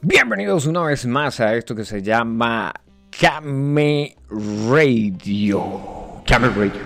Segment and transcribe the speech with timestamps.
[0.00, 2.72] Bienvenidos una vez más a esto que se llama
[3.20, 6.22] Came Radio.
[6.24, 6.80] Came Radio.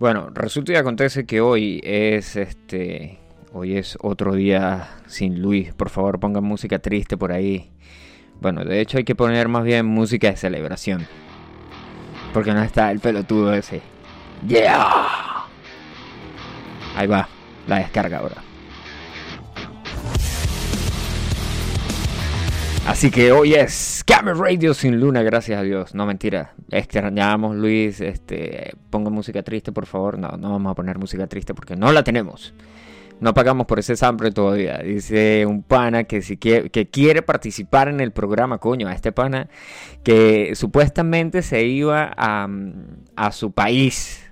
[0.00, 3.18] Bueno, resulta y acontece que hoy es este.
[3.52, 5.74] Hoy es otro día sin Luis.
[5.74, 7.70] Por favor, pongan música triste por ahí.
[8.40, 11.06] Bueno, de hecho hay que poner más bien música de celebración.
[12.32, 13.82] Porque no está el pelotudo ese.
[14.48, 15.44] ¡Yeah!
[16.96, 17.28] Ahí va,
[17.66, 18.36] la descarga ahora.
[22.86, 25.94] Así que hoy es Camera Radio sin luna, gracias a Dios.
[25.94, 26.52] No, mentira.
[26.70, 28.00] Extrañamos, Luis.
[28.00, 30.18] Este, ponga música triste, por favor.
[30.18, 32.52] No, no vamos a poner música triste porque no la tenemos.
[33.20, 34.78] No pagamos por ese sample todavía.
[34.78, 38.88] Dice un pana que, quiere, que quiere participar en el programa, coño.
[38.88, 39.48] A este pana
[40.02, 42.48] que supuestamente se iba a,
[43.14, 44.28] a su país.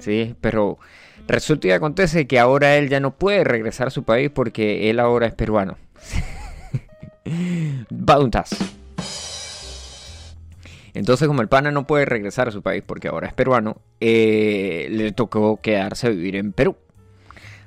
[0.00, 0.34] ¿Sí?
[0.42, 0.78] Pero
[1.26, 5.00] resulta y acontece que ahora él ya no puede regresar a su país porque él
[5.00, 5.78] ahora es peruano.
[7.90, 8.50] Bountas.
[10.94, 14.88] Entonces, como el pana no puede regresar a su país porque ahora es peruano, eh,
[14.90, 16.76] le tocó quedarse a vivir en Perú.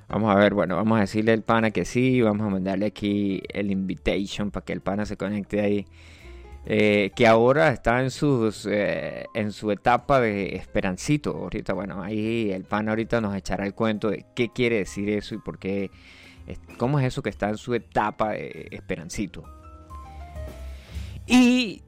[0.10, 3.42] Vamos a ver, bueno, vamos a decirle al pana que sí, vamos a mandarle aquí
[3.50, 5.86] el invitation para que el pana se conecte ahí.
[6.66, 8.10] Eh, que ahora está en
[8.68, 11.32] eh, en su etapa de esperancito.
[11.32, 15.36] Ahorita, bueno, ahí el pana ahorita nos echará el cuento de qué quiere decir eso
[15.36, 15.92] y por qué
[16.78, 19.44] ¿Cómo es eso que está en su etapa de esperancito?
[21.26, 21.84] Y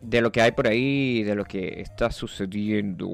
[0.00, 3.08] de lo que hay por ahí, de lo que está sucediendo,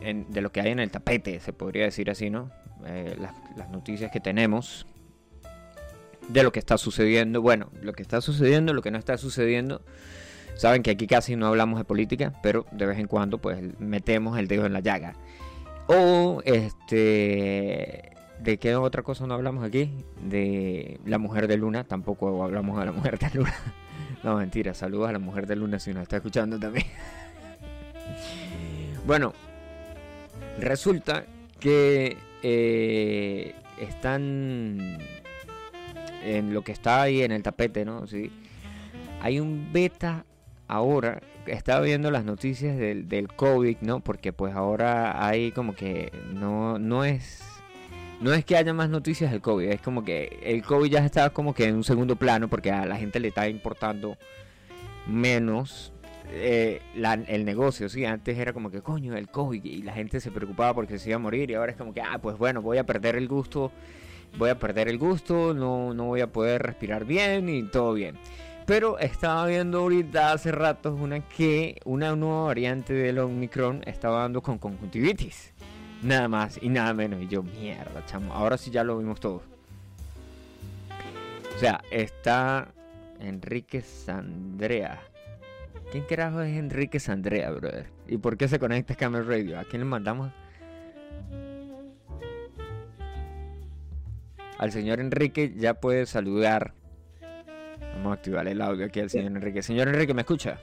[0.00, 2.50] de lo que hay en el tapete, se podría decir así, ¿no?
[2.86, 3.16] Eh,
[3.56, 4.86] las noticias que tenemos,
[6.28, 7.42] de lo que está sucediendo.
[7.42, 9.82] Bueno, lo que está sucediendo, lo que no está sucediendo.
[10.54, 14.38] Saben que aquí casi no hablamos de política, pero de vez en cuando pues metemos
[14.38, 15.14] el dedo en la llaga.
[15.86, 19.90] O este ¿De qué otra cosa no hablamos aquí?
[20.22, 23.54] De la mujer de Luna, tampoco hablamos de la mujer de Luna.
[24.24, 26.86] No, mentira, saludos a la mujer de Luna si nos está escuchando también.
[29.06, 29.32] Bueno,
[30.58, 31.24] resulta
[31.60, 34.98] que eh, están
[36.24, 38.06] en lo que está ahí en el tapete, ¿no?
[38.06, 38.30] Sí.
[39.22, 40.26] Hay un beta
[40.66, 44.00] ahora, estaba viendo las noticias del, del COVID, ¿no?
[44.00, 47.57] Porque pues ahora hay como que no, no es
[48.20, 51.30] no es que haya más noticias del COVID, es como que el COVID ya está
[51.30, 54.16] como que en un segundo plano porque a la gente le está importando
[55.06, 55.92] menos
[56.30, 56.82] eh,
[57.28, 60.74] el negocio, sí, antes era como que coño el COVID y la gente se preocupaba
[60.74, 62.84] porque se iba a morir y ahora es como que, ah, pues bueno, voy a
[62.84, 63.72] perder el gusto,
[64.36, 68.16] voy a perder el gusto, no, no voy a poder respirar bien y todo bien.
[68.66, 74.42] Pero estaba viendo ahorita hace rato una que una nueva variante del Omicron estaba dando
[74.42, 75.54] con conjuntivitis.
[76.02, 77.22] Nada más y nada menos.
[77.22, 78.32] Y yo, mierda, chamo.
[78.32, 79.42] Ahora sí ya lo vimos todos.
[81.56, 82.68] O sea, está
[83.20, 85.00] Enrique Sandrea.
[85.90, 87.86] ¿Quién carajo es Enrique Sandrea, brother?
[88.06, 89.58] ¿Y por qué se conecta a Camera Radio?
[89.58, 90.30] ¿A quién le mandamos?
[94.58, 96.74] Al señor Enrique ya puede saludar.
[97.94, 99.62] Vamos a activar el audio aquí al señor Enrique.
[99.62, 100.58] Señor Enrique, ¿me escucha?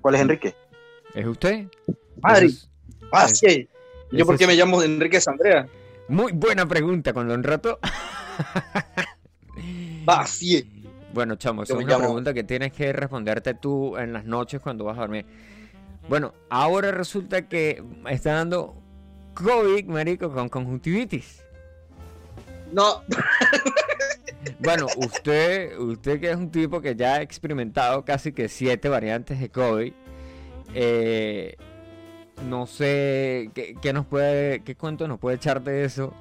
[0.00, 0.61] ¿Cuál es Enrique?
[1.14, 1.66] ¿Es usted?
[2.22, 2.50] Madre.
[3.12, 3.68] Ah, sí.
[4.10, 5.66] ¿Yo por qué me llamo Enrique Sandrea?
[6.08, 7.78] Muy buena pregunta, con un rato.
[10.08, 10.84] Va, sí.
[11.12, 14.96] Bueno, chamo, es una pregunta que tienes que responderte tú en las noches cuando vas
[14.96, 15.26] a dormir.
[16.08, 18.74] Bueno, ahora resulta que está dando
[19.34, 21.44] COVID, marico, con conjuntivitis.
[22.72, 23.02] No.
[24.58, 29.40] Bueno, usted, usted que es un tipo que ya ha experimentado casi que siete variantes
[29.40, 29.92] de COVID,
[30.74, 31.56] eh,
[32.48, 36.12] no sé ¿qué, nos puede, qué cuento nos puede echar de eso.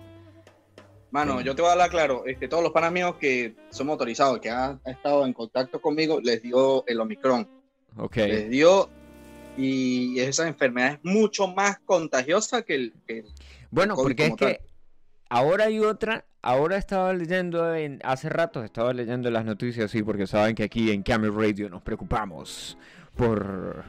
[1.12, 4.40] Mano, yo te voy a hablar claro, este, todos los panas míos que son motorizados,
[4.40, 7.48] que han, estado en contacto conmigo, les dio el Omicron.
[7.98, 8.16] Ok.
[8.16, 8.90] Les dio,
[9.58, 12.94] y esa enfermedad es mucho más contagiosa que el...
[13.72, 14.62] bueno, porque es que
[15.28, 20.28] ahora hay otra, ahora estaba leyendo, en, hace rato estaba leyendo las noticias, sí, porque
[20.28, 22.78] saben que aquí en Camera Radio nos preocupamos
[23.18, 23.84] por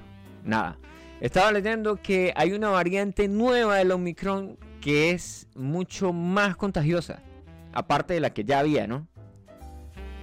[0.44, 0.79] nada.
[1.21, 7.23] Estaba leyendo que hay una variante nueva del Omicron que es mucho más contagiosa.
[7.73, 9.06] Aparte de la que ya había, ¿no?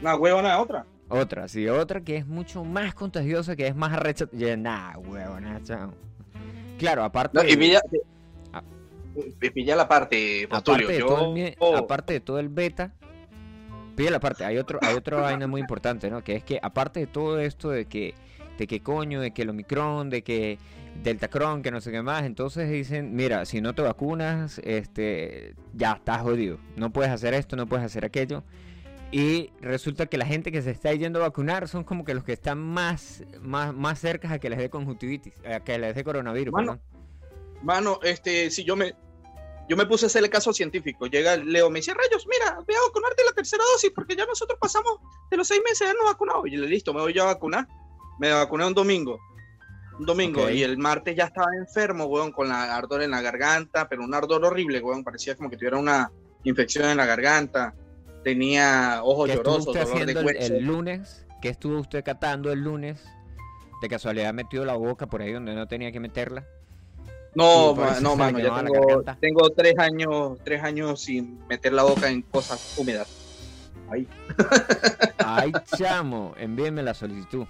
[0.01, 0.85] Una huevona, otra.
[1.07, 4.27] Otra, sí, otra que es mucho más contagiosa, que es más arrecha.
[4.31, 5.93] Nah, huevona, chao.
[6.77, 7.51] Claro, aparte.
[7.51, 7.81] y pilla,
[8.53, 8.61] ah.
[9.53, 12.93] pilla la parte, aparte de, todo el, aparte de todo el beta,
[13.95, 14.45] pilla la parte.
[14.45, 16.23] Hay otro, hay otra vaina muy importante, ¿no?
[16.23, 18.13] Que es que aparte de todo esto de que,
[18.59, 20.59] de que coño, de que el Omicron, de que
[21.01, 22.23] Deltacron, que no sé qué más.
[22.23, 26.59] Entonces dicen, mira, si no te vacunas, este, ya estás jodido.
[26.75, 28.43] No puedes hacer esto, no puedes hacer aquello.
[29.11, 32.25] Y resulta que la gente que se está yendo a vacunar son como que los
[32.25, 36.03] que están más, más, más cerca a que les dé conjuntivitis, a que les dé
[36.03, 36.53] coronavirus.
[36.53, 36.79] Mano,
[37.63, 38.93] mano, este, si yo me,
[39.69, 41.07] yo me puse a hacer el caso científico.
[41.07, 44.59] Llega Leo, me dice, rayos, mira, voy a vacunarte la tercera dosis porque ya nosotros
[44.59, 44.99] pasamos
[45.31, 46.45] de los seis meses ya no vacunado.
[46.45, 47.67] Y le listo, me voy ya a vacunar.
[48.19, 49.19] Me vacuné un domingo.
[49.97, 50.49] Un domingo.
[50.49, 54.13] Y el martes ya estaba enfermo, weón, con la ardor en la garganta, pero un
[54.13, 55.03] ardor horrible, weón.
[55.03, 56.11] Parecía como que tuviera una
[56.43, 57.73] infección en la garganta
[58.23, 61.25] tenía ojos llorosos, dolor de el, el, lunes?
[61.41, 63.03] ¿Qué estuvo usted catando el lunes?
[63.81, 66.45] ¿De casualidad metió la boca por ahí donde no tenía que meterla?
[67.35, 72.23] No, no, mano, ya tengo, tengo, tres años, tres años sin meter la boca en
[72.23, 73.07] cosas húmedas.
[73.89, 74.07] Ay.
[75.19, 77.45] Ay, chamo, envíenme la solicitud.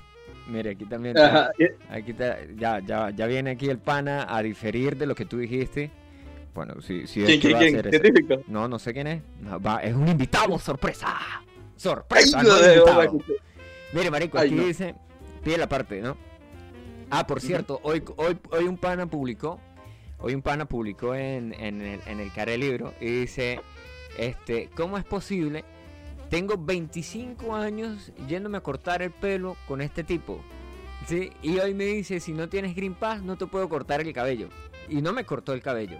[0.49, 1.15] Mire, aquí también.
[1.15, 1.51] Está,
[1.89, 2.15] aquí
[2.57, 5.91] ya, ya, ya viene aquí el pana a diferir de lo que tú dijiste.
[6.53, 7.81] Bueno, si, si ¿Quién, quién, quién?
[7.83, 9.21] ¿Qué No, no sé quién es.
[9.65, 11.15] va, es un invitado, sorpresa.
[11.75, 12.43] Sorpresa.
[12.43, 13.23] no
[13.93, 14.95] Mire, marico, aquí dice,
[15.43, 16.17] pide la parte, ¿no?
[17.09, 19.59] Ah, por cierto, hoy, hoy, hoy un pana publicó,
[20.19, 23.61] hoy un pana publicó en, en, el, en el Care Libro y dice,
[24.17, 25.63] este, ¿cómo es posible?
[26.29, 30.41] Tengo 25 años yéndome a cortar el pelo con este tipo.
[31.07, 31.31] ¿sí?
[31.41, 34.49] Y hoy me dice, si no tienes Green Pass, no te puedo cortar el cabello.
[34.87, 35.97] Y no me cortó el cabello.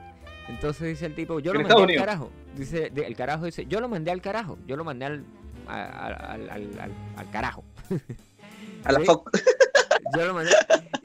[0.48, 2.32] Entonces dice el tipo, yo lo mandé al carajo.
[2.56, 4.58] Dice, el carajo dice, yo lo mandé al carajo.
[4.68, 5.26] Yo lo mandé al,
[5.68, 7.64] al, al, al, carajo.
[8.86, 9.00] A la
[10.18, 10.52] Yo lo mandé.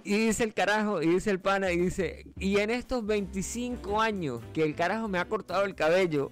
[0.04, 4.40] Y dice el carajo, y dice el pana, y dice, y en estos 25 años
[4.52, 6.30] que el carajo me ha cortado el cabello,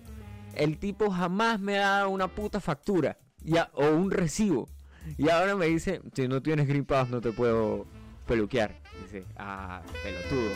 [0.55, 4.69] el tipo jamás me ha dado una puta factura ya, o un recibo.
[5.19, 7.87] Y ahora me dice, si no tienes Green Pass no te puedo
[8.27, 8.75] peluquear.
[9.03, 10.51] Dice, ah, pelotudo.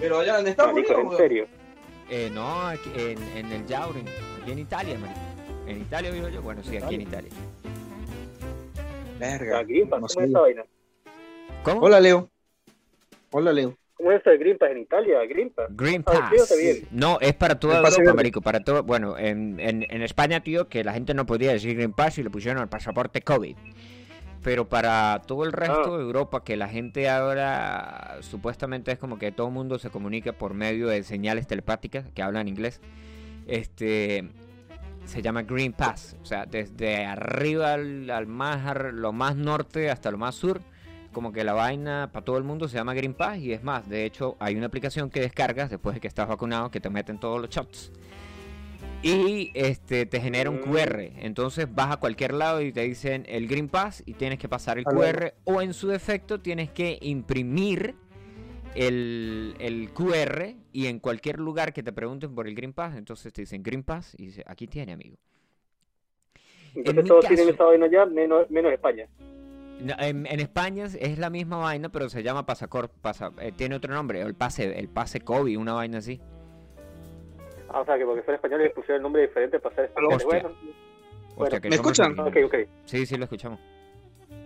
[0.00, 0.98] Pero allá en Estados Unidos.
[1.12, 1.46] ¿En serio?
[2.10, 4.06] Eh, no, aquí, en, en, el Jauren,
[4.42, 5.20] aquí en Italia, marico.
[5.66, 7.30] En Italia vivo yo, bueno, sí, aquí en Italia.
[9.18, 9.62] Verga.
[9.62, 10.64] Green Pass, ¿cómo es esa vaina?
[11.62, 11.80] ¿Cómo?
[11.82, 12.28] Hola, Leo.
[13.30, 13.76] Hola, Leo.
[14.00, 15.18] ¿Cómo es de Green Pass en Italia?
[15.28, 15.66] Green Pass.
[15.76, 16.30] Green ah,
[16.90, 20.82] no, es para toda Europa, marico, para todo, bueno, en, en, en España, tío, que
[20.82, 23.56] la gente no podía decir Green Pass y le pusieron el pasaporte COVID.
[24.42, 25.98] Pero para todo el resto ah.
[25.98, 30.32] de Europa, que la gente ahora supuestamente es como que todo el mundo se comunica
[30.32, 32.80] por medio de señales telepáticas que hablan inglés,
[33.46, 34.30] este
[35.04, 36.16] se llama Green Pass.
[36.22, 38.62] O sea, desde arriba al, más,
[38.94, 40.62] lo más norte hasta lo más sur,
[41.12, 43.38] como que la vaina para todo el mundo se llama Green Pass.
[43.38, 46.70] Y es más, de hecho, hay una aplicación que descargas después de que estás vacunado
[46.70, 47.92] que te meten todos los shots
[49.02, 51.00] y este te genera un QR.
[51.18, 54.78] Entonces vas a cualquier lado y te dicen el Green Pass y tienes que pasar
[54.78, 57.94] el QR o en su defecto tienes que imprimir
[58.74, 63.32] el, el, QR y en cualquier lugar que te pregunten por el Green Pass, entonces
[63.32, 65.16] te dicen Green Pass y dice, aquí tiene, amigo.
[66.76, 69.08] Entonces todos tienen esa vaina ya, menos, menos España.
[69.80, 74.20] En, España es la misma vaina, pero se llama Pasacor, pasa, eh, tiene otro nombre,
[74.20, 76.20] el pase, el pase COVID, una vaina así.
[77.68, 80.24] Ah, o sea, que porque son españoles les pusieron el nombre diferente para hacer españoles.
[80.24, 80.50] Bueno,
[81.36, 81.56] bueno.
[81.62, 82.18] ¿Me escuchan?
[82.18, 82.54] Ok, ok.
[82.84, 83.58] Sí, sí, lo escuchamos.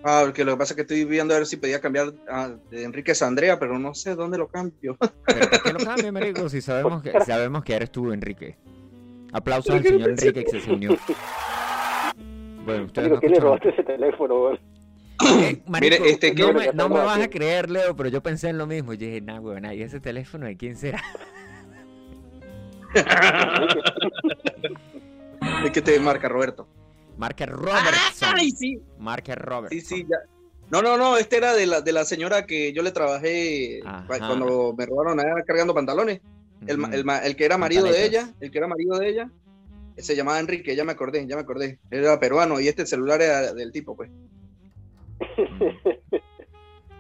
[0.04, 2.84] Ah, porque lo que pasa es que estoy viendo a ver si podía cambiar de
[2.84, 4.98] Enrique a Andrea, pero no sé dónde lo cambio.
[5.26, 6.48] ¿Pero ¿Por qué lo cambio, Marico?
[6.50, 8.56] Si sabemos que, sabemos que eres tú, Enrique.
[9.32, 10.96] Aplausos al señor Enrique que se unió.
[12.64, 14.56] Bueno, ustedes no ¿Quién le robaste ese teléfono,
[15.66, 18.58] Marico, Mire, este, no, me, no me vas a creer, Leo, pero yo pensé en
[18.58, 18.92] lo mismo.
[18.94, 21.02] Yo dije, nah, weón, ¿y ese teléfono de quién será?
[25.62, 26.68] ¿De qué te marca Roberto?
[27.16, 28.34] Marca Robertson.
[28.36, 28.80] Ay, sí.
[28.98, 29.80] Marca Robertson.
[29.80, 30.18] Sí, sí, ya.
[30.70, 34.74] No, no, no, este era de la, de la señora que yo le trabajé cuando
[34.76, 36.20] me robaron allá cargando pantalones.
[36.66, 39.30] El, el, el, que era marido de ella, el que era marido de ella,
[39.98, 41.78] se llamaba Enrique, ya me acordé, ya me acordé.
[41.90, 44.10] Era peruano y este celular era del tipo, pues.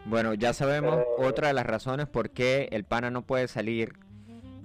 [0.06, 1.04] Bueno, ya sabemos eh.
[1.18, 3.94] otra de las razones por qué el pana no puede salir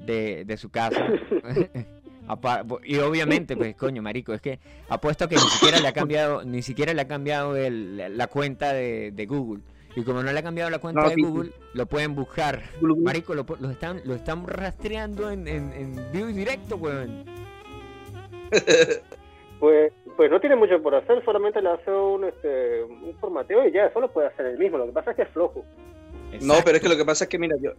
[0.06, 1.02] de, su casa.
[2.84, 6.62] y obviamente, pues coño, marico, es que apuesto que ni siquiera le ha cambiado, ni
[6.62, 9.64] siquiera le ha cambiado la cuenta de, Google.
[9.96, 12.62] Y como no le ha cambiado la cuenta de Google, lo pueden buscar.
[12.82, 17.26] Marico, lo, están, lo están rastreando en, en, vivo y directo, weón.
[19.60, 23.72] pues, pues no tiene mucho por hacer, solamente le hace un, este, un formateo y
[23.72, 24.78] ya, eso lo puede hacer él mismo.
[24.78, 25.64] Lo que pasa es que es flojo.
[26.42, 27.72] No, pero es que lo que pasa es que, mira, yo,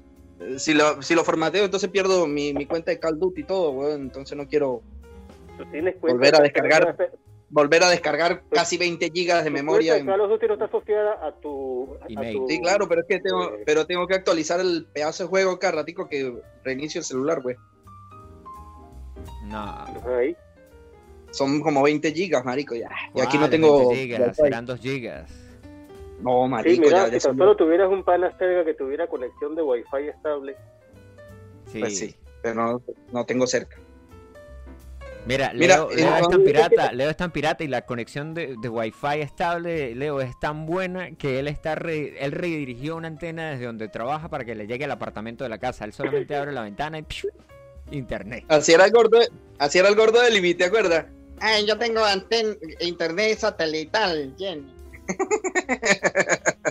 [0.59, 3.71] si lo, si lo formateo, entonces pierdo mi, mi cuenta de Call Duty y todo,
[3.71, 4.03] weón.
[4.03, 4.83] Entonces no quiero
[6.01, 6.97] volver a descargar.
[7.51, 9.95] volver a descargar casi 20 gigas de memoria.
[9.95, 13.07] de Call of Duty no está asociada a tu, a tu- Sí, claro, pero es
[13.07, 16.35] que tengo, eh, pero tengo que actualizar el pedazo de juego cada ratico que
[16.65, 17.57] reinicio el celular, güey.
[19.45, 19.85] No.
[20.17, 20.37] ahí.
[21.31, 22.89] Son como 20 gigas, marico, ya.
[23.15, 23.79] Y aquí no ¿Cuáles tengo.
[23.91, 24.37] 20 gigas?
[24.37, 25.31] Serán 2 gigas.
[26.23, 29.55] No, Sí, marico, mira, ya, si tan solo tuvieras un pana cerca que tuviera conexión
[29.55, 30.57] de Wi-Fi estable.
[31.73, 31.79] Sí.
[31.79, 32.83] Pues sí, pero no,
[33.13, 33.77] no tengo cerca.
[35.27, 38.33] Mira, Mira, Leo, eh, Leo es tan pirata, Leo es tan pirata y la conexión
[38.35, 43.09] de, de Wi-Fi estable, Leo, es tan buena que él está re- él redirigió una
[43.09, 45.85] antena desde donde trabaja para que le llegue al apartamento de la casa.
[45.85, 47.31] Él solamente abre la ventana y ¡piu!
[47.91, 48.45] internet.
[48.49, 49.19] Así era el gordo,
[49.59, 51.07] así era el gordo de Libby, ¿te acuerdas?
[51.41, 54.75] Ay, yo tengo anten internet satelital, Jenny.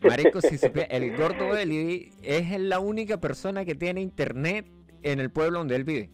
[0.00, 4.66] Marico, si supiera- el gordo Eli es la única persona que tiene internet
[5.02, 6.10] en el pueblo donde él vive.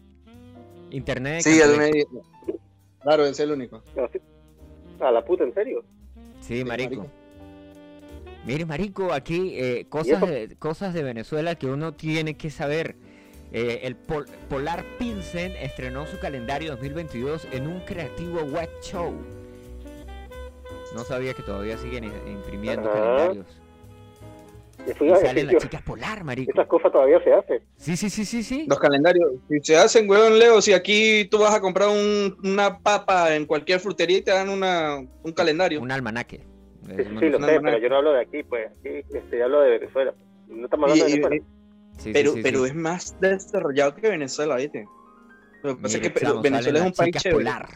[0.91, 1.91] Internet de Sí, me...
[3.01, 3.83] Claro, es el único.
[3.97, 4.19] Así-
[4.99, 5.83] A la puta, ¿en serio?
[6.39, 6.95] Sí, marico.
[6.97, 7.11] marico.
[8.45, 12.95] Mire, marico, aquí eh, cosas, de, cosas de Venezuela que uno tiene que saber.
[13.53, 19.13] Eh, el Pol- Polar Pilsen estrenó su calendario 2022 en un creativo web show.
[20.93, 22.99] No sabía que todavía siguen imprimiendo Ajá.
[22.99, 23.45] calendarios.
[24.87, 26.49] Y Y salen yo- las chicas polar, marico.
[26.51, 27.61] Estas cosas todavía se hacen.
[27.77, 28.65] Sí, sí, sí, sí, sí.
[28.67, 32.79] Los calendarios, si se hacen, weón, Leo, si aquí tú vas a comprar un- una
[32.79, 35.81] papa en cualquier frutería y te dan una, un calendario.
[35.81, 36.41] Un almanaque.
[36.87, 38.71] Sí, lo sé, pero yo no hablo de aquí, pues.
[38.79, 40.15] Aquí este, yo hablo de Venezuela.
[40.47, 41.45] No estamos hablando Y- de y- Venezuela.
[41.45, 41.60] sí,
[41.97, 42.65] sí, pero sí, pero sí.
[42.69, 44.85] es más desarrollado que Venezuela, ¿viste?
[45.63, 47.37] Lo que pasa es que chamo, Venezuela es un país chévere.
[47.43, 47.67] polar.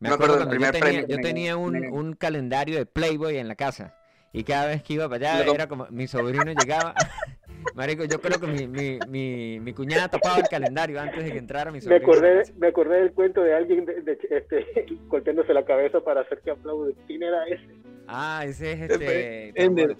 [0.00, 2.12] Me Me acuerdo del cuando yo primer tenía, premio yo me- tenía un, me- un
[2.14, 3.94] calendario de Playboy en la casa.
[4.32, 6.94] Y cada vez que iba para allá, era como mi sobrino llegaba.
[7.74, 11.38] Marico, yo creo que mi, mi, mi, mi cuñada tapaba el calendario antes de que
[11.38, 12.06] entrara mi Me sobrino.
[12.06, 14.66] acordé, me acordé del cuento de alguien de, de- este,
[15.08, 16.94] golpeándose la cabeza para hacer que aplaude.
[17.06, 17.68] ¿Quién era ese?
[18.06, 19.52] Ah, ese es este.
[19.56, 19.96] Ender.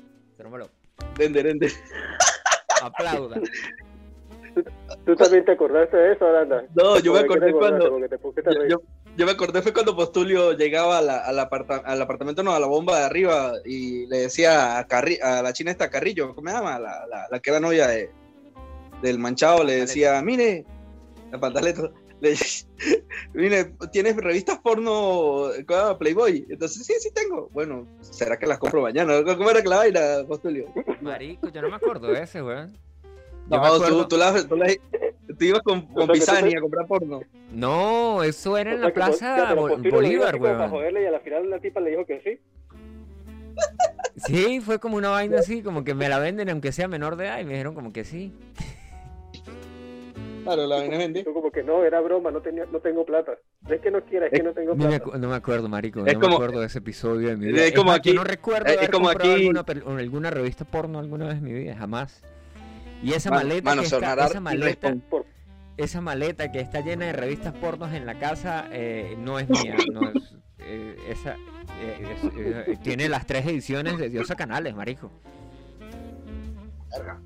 [1.16, 1.70] Dender, dender.
[2.82, 3.40] Aplauda.
[5.04, 6.64] ¿Tú también te acordaste de eso, Aranda?
[6.74, 7.98] No, yo me ¿Por qué te acordé cuando.
[7.98, 8.70] Yo, reír.
[8.70, 8.82] yo-
[9.16, 12.60] yo me acordé fue cuando Postulio llegaba a la- al, aparta- al apartamento, no, a
[12.60, 16.48] la bomba de arriba y le decía a, Carri- a la china esta Carrillo, ¿cómo
[16.48, 16.78] se llama?
[16.78, 18.10] La, la, la que era novia de,
[19.02, 20.64] del manchado, le decía, mire,
[21.32, 21.90] la pantaleta, le,
[23.34, 25.46] mire, ¿tienes revistas porno.
[25.98, 26.46] Playboy?
[26.48, 27.48] Entonces, sí, sí tengo.
[27.52, 29.22] Bueno, ¿será que las compro mañana?
[29.36, 30.66] ¿Cómo era que la vaina, Postulio?
[31.00, 32.76] Marico, yo no me acuerdo de ese, weón.
[33.48, 34.66] No, acuerdo- tú, tú, la- tú la-
[35.38, 37.20] tú ibas con, con O sea, Pisani te- a comprar porno.
[37.52, 40.70] No, eso era en O la sea, plaza Bolívar, Para weón.
[40.70, 42.40] joderle y a la final la tipa le dijo que sí.
[44.16, 47.26] Sí, fue como una vaina así, como que me la venden aunque sea menor de
[47.26, 48.32] edad y me dijeron como que sí.
[50.48, 51.22] Claro, la vaina vendí.
[51.24, 53.32] Yo como que no, era broma, no tenía, no tengo plata.
[53.62, 55.04] No es que no quiera, es que no tengo No me, plata.
[55.04, 57.46] acu- no me acuerdo, marico, Es no como- me acuerdo de ese episodio de mi
[57.48, 57.64] es vida.
[57.66, 61.26] Es como aquí- no recuerdo es haber como comprado aquí- alguna, alguna revista porno alguna
[61.26, 62.22] vez en mi vida, jamás.
[63.02, 65.26] Y esa maleta mano, que está, sonará esa maleta, Por-
[65.76, 69.76] esa maleta que está llena de revistas pornos en la casa eh, no es mía,
[69.92, 71.36] no es, eh, esa
[71.80, 72.32] eh, es-
[72.74, 75.10] eh, tiene las tres ediciones de Diosa Canales, marico.
[76.90, 77.20] Verga.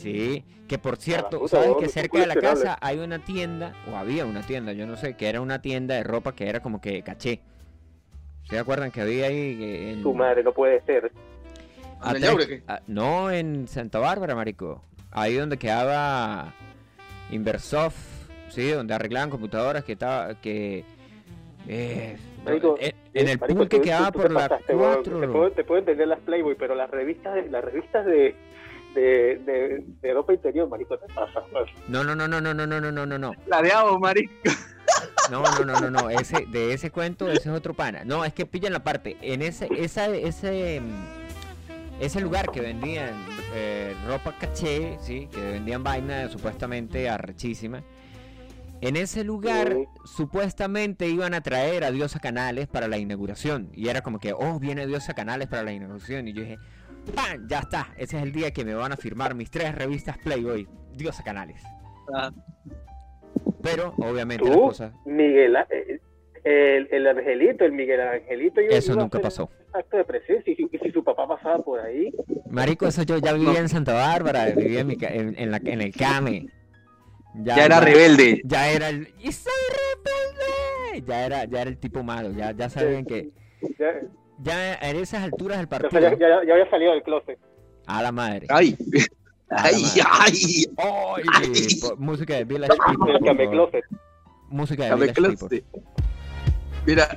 [0.00, 3.96] Sí, que por cierto, puta, sabes que cerca de la casa hay una tienda, o
[3.96, 6.80] había una tienda, yo no sé, que era una tienda de ropa que era como
[6.80, 7.40] que caché.
[8.44, 11.12] ¿Se acuerdan que había ahí eh, en, Tu madre, no puede ser.
[12.00, 12.62] a ¿En el tres- Yaure, qué?
[12.66, 14.82] a- no, en Santa Bárbara, marico.
[15.12, 16.52] Ahí donde quedaba
[17.30, 17.96] Inversoft,
[18.48, 20.84] sí, donde arreglaban computadoras que estaba que
[21.68, 24.48] eh, Marico, en, en el Marico, pool que tú- quedaba tú- tú por te la
[24.48, 24.94] pasaste, weón.
[24.94, 25.20] 4.
[25.20, 28.34] Te puedo, te puedo entender las Playboy, pero las revistas de, las revistas de,
[28.94, 31.42] de, de, de ropa interior, marico, te pasa.
[31.88, 33.32] No, no, no, no, no, no, no, no, no, no, no.
[33.46, 34.32] La de Avo, marico.
[35.30, 38.02] No, no, no, no, no, ese, de ese cuento, ese es otro pana.
[38.04, 43.14] No, es que pillan la parte, en ese, esa, ese, mm, ese lugar que vendían
[43.54, 47.82] eh, ropa caché, sí, que vendían vaina supuestamente arrechísima.
[48.82, 49.84] En ese lugar, Sí.
[50.04, 53.68] supuestamente iban a traer a Diosa Canales para la inauguración.
[53.74, 56.26] Y era como que, oh, viene Diosa Canales para la inauguración.
[56.28, 56.58] Y yo dije,
[57.10, 57.46] ¡pam!
[57.48, 60.68] Ya está, ese es el día que me van a firmar mis tres revistas Playboy,
[60.94, 61.62] Diosa Canales.
[62.14, 62.30] Ah.
[63.62, 66.00] Pero, obviamente, Tú, las cosas, Miguel, A- eh,
[66.44, 68.60] el, el angelito, el Miguel Angelito.
[68.60, 69.50] iba- eso a nunca pasó.
[69.72, 72.12] Acto de presencia, y si, y si su papá pasaba por ahí,
[72.48, 75.58] Marico, eso yo ya vivía en Santa Bárbara, vivía en, mi ca- en, en la,
[75.62, 76.46] en el CAME.
[77.42, 78.40] Ya era rebelde.
[78.44, 79.06] Ya era el...
[79.20, 81.06] ¡Y soy rebelde!
[81.06, 83.30] Ya era, ya era el tipo malo, ya, ya sabían que...
[83.78, 84.00] ya,
[84.42, 86.00] Ya en esas alturas del partido...
[86.00, 87.38] ya- ya había salido del closet.
[87.86, 88.46] A la madre.
[88.50, 88.76] Ay.
[89.48, 90.02] La Ay, madre.
[90.20, 90.64] ay.
[90.78, 91.24] ¡Ay!
[91.42, 91.80] Ay.
[91.80, 93.84] Po- Música de Village People, closet.
[94.48, 95.64] música de Village ¿qué lo People.
[96.86, 97.08] Mira.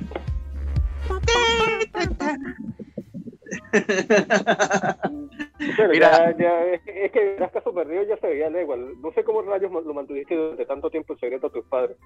[5.76, 6.32] Pero Mira.
[6.32, 9.00] ya, ya, es, es que eras caso perdido ya se veía igual.
[9.00, 11.96] No sé cómo rayos lo mantuviste durante tanto tiempo en secreto a tus padres.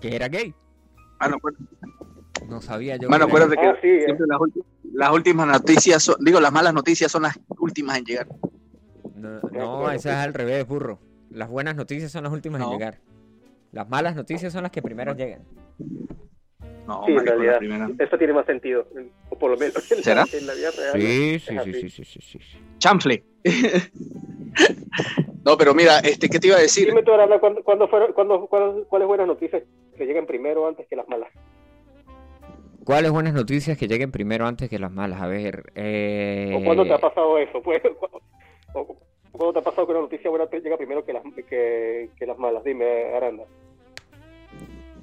[0.00, 0.54] Que era gay.
[1.20, 1.64] Mano, acuérdate-
[2.48, 3.08] No sabía yo.
[3.08, 4.02] era acuérdate que Ah, sí, eh.
[4.04, 4.38] siempre las,
[4.94, 8.26] las últimas noticias, son, digo, las malas noticias son las últimas en llegar.
[9.14, 10.14] No, no bueno, esa es pues.
[10.26, 10.98] al revés, burro.
[11.30, 12.98] Las buenas noticias son las últimas en llegar.
[13.72, 15.42] Las malas noticias son las que primero llegan.
[16.86, 17.58] No, Sí, en realidad.
[17.98, 18.86] Eso tiene más sentido.
[19.30, 20.24] O por lo menos en la- ¿Será?
[20.32, 20.92] en la vida real.
[21.00, 22.58] Sí, sí, sí, sí, sí, sí, sí, sí.
[22.78, 23.24] Chanfle.
[25.44, 26.86] no, pero mira, este, ¿qué te iba a decir?
[26.86, 29.62] Dime tú, Aranda, ¿cuándo, cuándo fueron, cuándo, cuándo- ¿cuáles buenas noticias
[29.96, 31.28] que lleguen primero antes que las malas?
[32.86, 35.20] ¿Cuáles buenas noticias que lleguen primero antes que las malas?
[35.20, 35.72] A ver.
[35.74, 36.54] Eh...
[36.56, 37.60] ¿O cuándo te ha pasado eso?
[37.64, 37.82] Pues,
[38.74, 38.96] ¿O o
[39.32, 42.26] cuándo te ha pasado que una noticia buena te llega primero que las, que, que
[42.26, 42.62] las malas?
[42.62, 43.42] Dime, Aranda.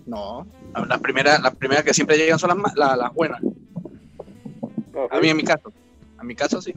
[0.06, 0.48] No,
[0.88, 3.42] las primeras, las primeras que siempre llegan son las, las buenas.
[5.12, 5.74] A mí, en mi caso.
[6.18, 6.74] A mi caso, sí.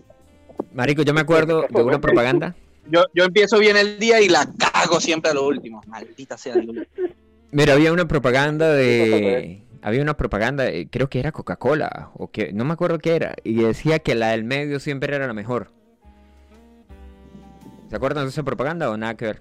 [0.74, 2.56] Marico, yo me acuerdo de una propaganda.
[2.88, 5.82] Yo, yo empiezo bien el día y la cago siempre a lo último.
[5.88, 6.54] Maldita sea.
[7.50, 9.65] Mira, había una propaganda Sí, de.
[9.82, 13.34] Había una propaganda, eh, creo que era Coca-Cola, o que no me acuerdo qué era,
[13.44, 15.68] y decía que la del medio siempre era la mejor.
[17.88, 19.40] ¿Se acuerdan de esa propaganda o nada que ver?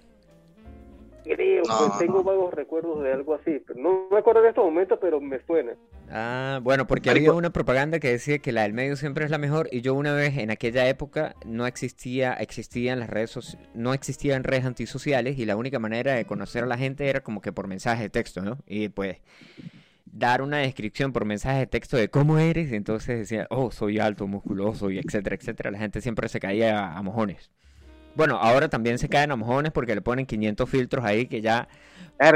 [1.23, 2.23] Creo que No, tengo no.
[2.23, 3.59] vagos recuerdos de algo así.
[3.65, 5.71] pero no me acuerdo en estos momentos, pero me suena.
[6.11, 7.31] Ah, bueno, porque Marico.
[7.31, 9.95] había una propaganda que decía que la del medio siempre es la mejor, y yo
[9.95, 15.39] una vez en aquella época no existía, existían las redes soci- no existían redes antisociales,
[15.39, 18.09] y la única manera de conocer a la gente era como que por mensaje de
[18.11, 18.59] texto, ¿no?
[18.67, 19.17] Y pues
[20.15, 23.99] dar una descripción por mensaje de texto de cómo eres, y entonces decía, oh, soy
[23.99, 25.71] alto, musculoso, y etcétera, etcétera.
[25.71, 27.51] La gente siempre se caía a, a mojones.
[28.15, 31.67] Bueno, ahora también se caen a mojones porque le ponen 500 filtros ahí que ya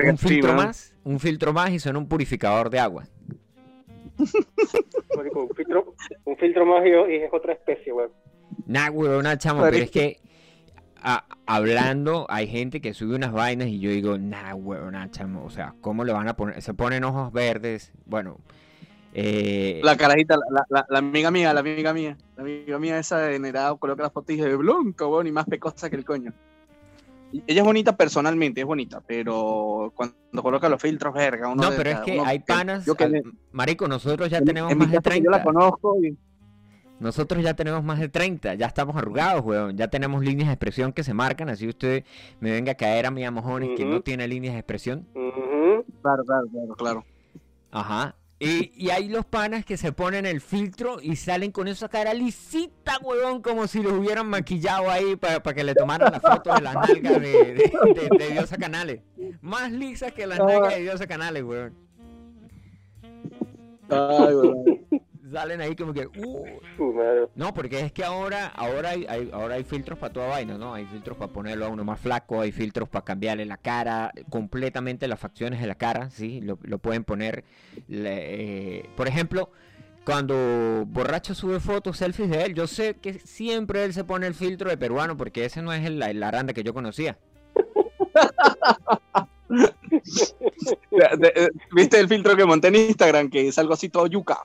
[0.09, 0.67] un sí, filtro man.
[0.67, 3.05] más, un filtro más y son un purificador de agua.
[5.15, 5.95] Marico, Un filtro,
[6.25, 8.11] un filtro más y, y es otra especie, weón.
[8.65, 10.19] Nah, huevona, chamo, pero es que
[11.01, 15.49] a- hablando hay gente que sube unas vainas y yo digo, nah, huevona, chamo, o
[15.49, 16.61] sea, ¿cómo le van a poner?
[16.61, 18.37] Se ponen ojos verdes, bueno,
[19.13, 23.39] eh, La carajita, la, la- amiga mía, la amiga mía, la amiga mía esa de
[23.39, 26.33] Nerado coloca las fotos de blanca, weón, y más pecosa que el coño.
[27.45, 31.77] Ella es bonita personalmente, es bonita, pero cuando coloca los filtros, verga, uno no, de-
[31.77, 34.71] pero es que uno hay panas, yo que al- me- marico, nosotros ya en- tenemos
[34.71, 36.17] en más de caso, que Yo la 30, conozco y
[36.99, 40.91] nosotros ya tenemos más de 30, ya estamos arrugados, weón, ya tenemos líneas de expresión
[40.93, 42.03] que se marcan, así usted
[42.39, 45.07] me venga a caer a mi a mojones que no tiene líneas de expresión,
[46.01, 47.05] claro, claro, claro, claro.
[47.71, 48.15] Ajá.
[48.41, 52.13] Y, y hay los panas que se ponen el filtro y salen con esa cara
[52.13, 56.61] lisita, huevón, como si los hubieran maquillado ahí para, que le tomaran la foto de
[56.61, 59.01] las nalgas de, de, de- de Diosa Canales.
[59.41, 61.73] Más lisas que las nalgas de Diosa Canales, huevón.
[63.89, 64.63] Ay, weón.
[65.31, 66.93] Salen ahí como que, uh.
[66.93, 67.27] Madre.
[67.35, 70.73] No, porque es que ahora, ahora hay, hay- ahora hay filtros para toda vaina, ¿no?
[70.73, 75.07] Hay filtros para ponerlo a uno más flaco, hay filtros para cambiarle la cara, completamente
[75.07, 76.41] las facciones de la cara, ¿sí?
[76.41, 77.43] Lo, lo pueden poner,
[77.87, 79.51] le- eh, por ejemplo,
[80.05, 84.33] cuando Borracho sube fotos, selfies de él, yo sé que siempre él se pone el
[84.33, 87.17] filtro de peruano, porque ese no es el, el aranda que yo conocía.
[89.51, 93.29] Eh, ¿Viste el filtro que monté en Instagram?
[93.29, 94.39] Que es algo así todo yuca.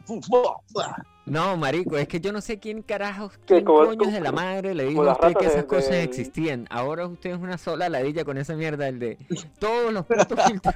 [1.26, 4.32] No, marico, es que yo no sé quién carajos, Que quién como- coños de la
[4.32, 6.66] madre le dijo a usted que de- esas cosas de- existían.
[6.70, 9.18] Ahora usted es una sola ladilla con esa mierda, el de
[9.58, 10.74] todos los putos filtros.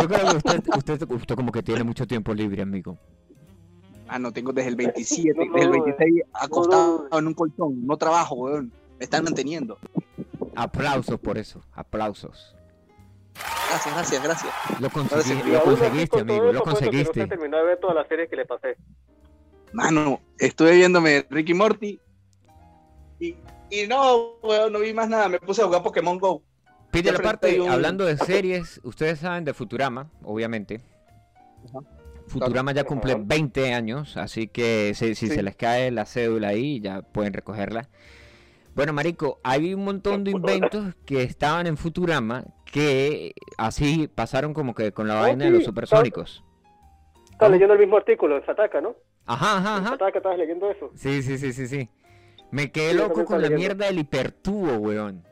[0.00, 2.98] Yo creo que usted, usted, usted como que tiene mucho tiempo libre, amigo.
[4.08, 7.18] Ah, no, tengo desde el 27, No, no, desde el no, 26 acostado no, no.
[7.18, 7.86] en un colchón.
[7.86, 8.72] No trabajo, weón.
[8.98, 9.78] Me están manteniendo.
[10.54, 12.54] Aplausos por eso, aplausos.
[13.34, 14.80] Gracias, gracias, gracias.
[14.80, 17.22] Lo, consegui- conseguiste, amigo, lo No conseguiste.
[17.22, 18.76] se terminó de ver toda la serie que le pasé.
[19.72, 21.98] Mano, estuve viéndome Ricky Morty
[23.18, 23.36] y,
[23.70, 25.28] y no, weón, no vi más nada.
[25.28, 26.42] Me puse a jugar Pokémon Go.
[26.90, 30.82] Pide la parte, un- hablando de series, ustedes saben de Futurama, obviamente.
[31.68, 31.78] Ajá.
[32.26, 33.22] Futurama ya cumple Ajá.
[33.24, 35.34] 20 años, así que si, si Sí.
[35.34, 37.88] se les cae la cédula ahí, ya pueden recogerla.
[38.74, 44.74] Bueno, Marico, hay un montón de inventos que estaban en Futurama que así pasaron como
[44.74, 46.42] que con la Ah, vaina de los supersónicos.
[47.30, 48.96] Estás leyendo el mismo artículo de Sataka, ¿no?
[49.26, 49.90] Ajá, ajá, En ajá.
[49.90, 50.90] Sataka estabas leyendo eso.
[50.94, 51.88] Sí, sí, sí, sí, sí.
[52.50, 53.58] Me quedé Sí, loco con la leyendo.
[53.60, 55.22] mierda del hipertubo, weón.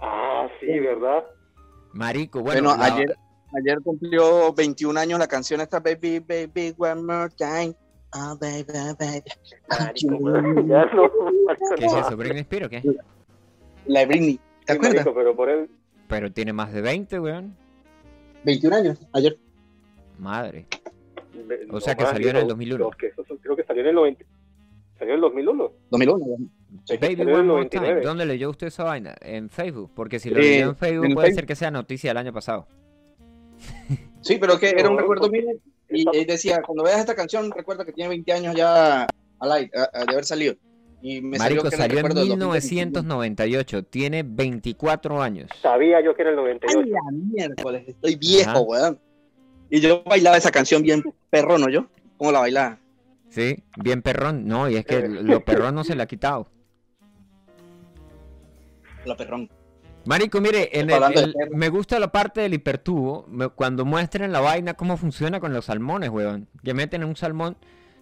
[0.00, 1.24] Ah, sí, ¿verdad?
[1.92, 3.16] Marico, bueno, Bueno, la- ayer,
[3.58, 7.74] ayer cumplió 21 años la canción esta Baby, Baby, One More Time.
[8.14, 8.64] Oh, baby,
[8.98, 9.22] baby.
[9.68, 11.10] Marico, no.
[11.76, 12.16] ¿qué es eso?
[12.16, 12.82] ¿Britney Spears o qué?
[13.86, 14.40] La de Britney.
[14.66, 15.04] ¿Te Sí, acuerdas?
[15.06, 15.70] marico, pero por él,
[16.08, 17.56] Pero tiene más de 20, weón.
[18.44, 19.38] 21 años, ayer.
[20.18, 20.66] Madre.
[21.46, 22.84] Ve- O sea no que más, salió en el no, 2001.
[22.84, 24.24] no, que eso- creo que salió en el 90.
[24.98, 25.72] ¿Salió en el 2001?
[25.90, 26.26] 2001.
[26.84, 26.96] Sí.
[26.96, 27.86] Baby One More Time.
[27.86, 28.00] 99.
[28.02, 29.14] ¿Dónde leyó usted esa vaina?
[29.20, 29.90] En Facebook.
[29.94, 31.40] Porque si lo Eh, leyó en Facebook en puede Facebook.
[31.40, 32.66] ser que sea noticia del año pasado.
[34.22, 35.44] Sí, pero que era un No, recuerdo mío.
[35.90, 39.06] Y él decía, cuando veas esta canción, recuerda que tiene 20 años ya
[39.38, 40.54] al aire, a- a- de haber salido.
[41.08, 42.90] Y me Marico, salió salió en recuerdo del 2021.
[42.90, 43.84] 1998.
[43.84, 45.48] Tiene 24 años.
[45.62, 46.80] Sabía yo que era el Ay, 98.
[46.90, 48.60] la miércoles, estoy viejo, Ajá.
[48.60, 49.00] weón.
[49.70, 51.68] Y yo bailaba esa canción bien perro, ¿no?
[51.68, 52.78] Yo, ¿cómo la bailaba?
[53.28, 54.48] Sí, bien perrón.
[54.48, 55.08] No, y es que Eh.
[55.08, 56.48] lo perrón no se le ha quitado.
[59.04, 59.48] La perrón.
[60.06, 64.40] Marico, mire, en el- el- me gusta la parte del hipertubo, me- cuando muestran la
[64.40, 66.48] vaina, cómo funciona con los salmones, weón.
[66.64, 67.56] Que meten un salmón.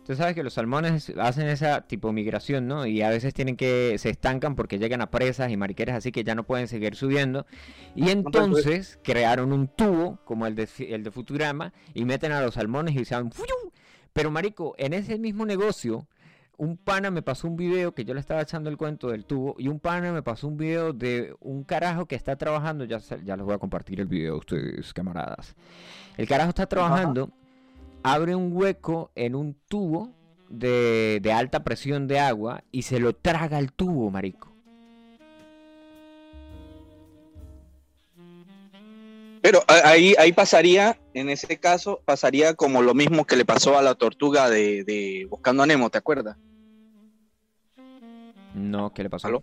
[0.07, 2.85] Tú sabes que los salmones hacen esa tipo migración, ¿no?
[2.85, 6.25] Y a veces tienen que, se estancan porque llegan a presas y mariqueras así que
[6.25, 7.47] ya no pueden seguir subiendo.
[7.95, 12.55] Y entonces crearon un tubo, como el de, el de Futurama, y meten a los
[12.55, 13.31] salmones y se van...
[14.13, 16.07] Pero marico, en ese mismo negocio,
[16.57, 19.57] un pana me pasó un video que yo le estaba echando el cuento del tubo
[19.59, 23.37] y un pana me pasó un video de un carajo que está trabajando, ya, ya
[23.37, 25.57] les voy a compartir el video a ustedes, camaradas.
[26.17, 27.31] El carajo está trabajando,
[28.05, 30.11] abre un hueco en un tubo
[30.49, 34.53] de, de alta presión de agua y se lo traga el tubo, marico.
[39.43, 43.83] Pero ahí, ahí pasaría, en ese caso, pasaría como lo mismo que le pasó a
[43.83, 46.39] la tortuga de, de Buscando a Nemo, ¿te acuerdas?
[48.55, 49.29] No, ¿qué le pasó?
[49.29, 49.43] ¿Aló?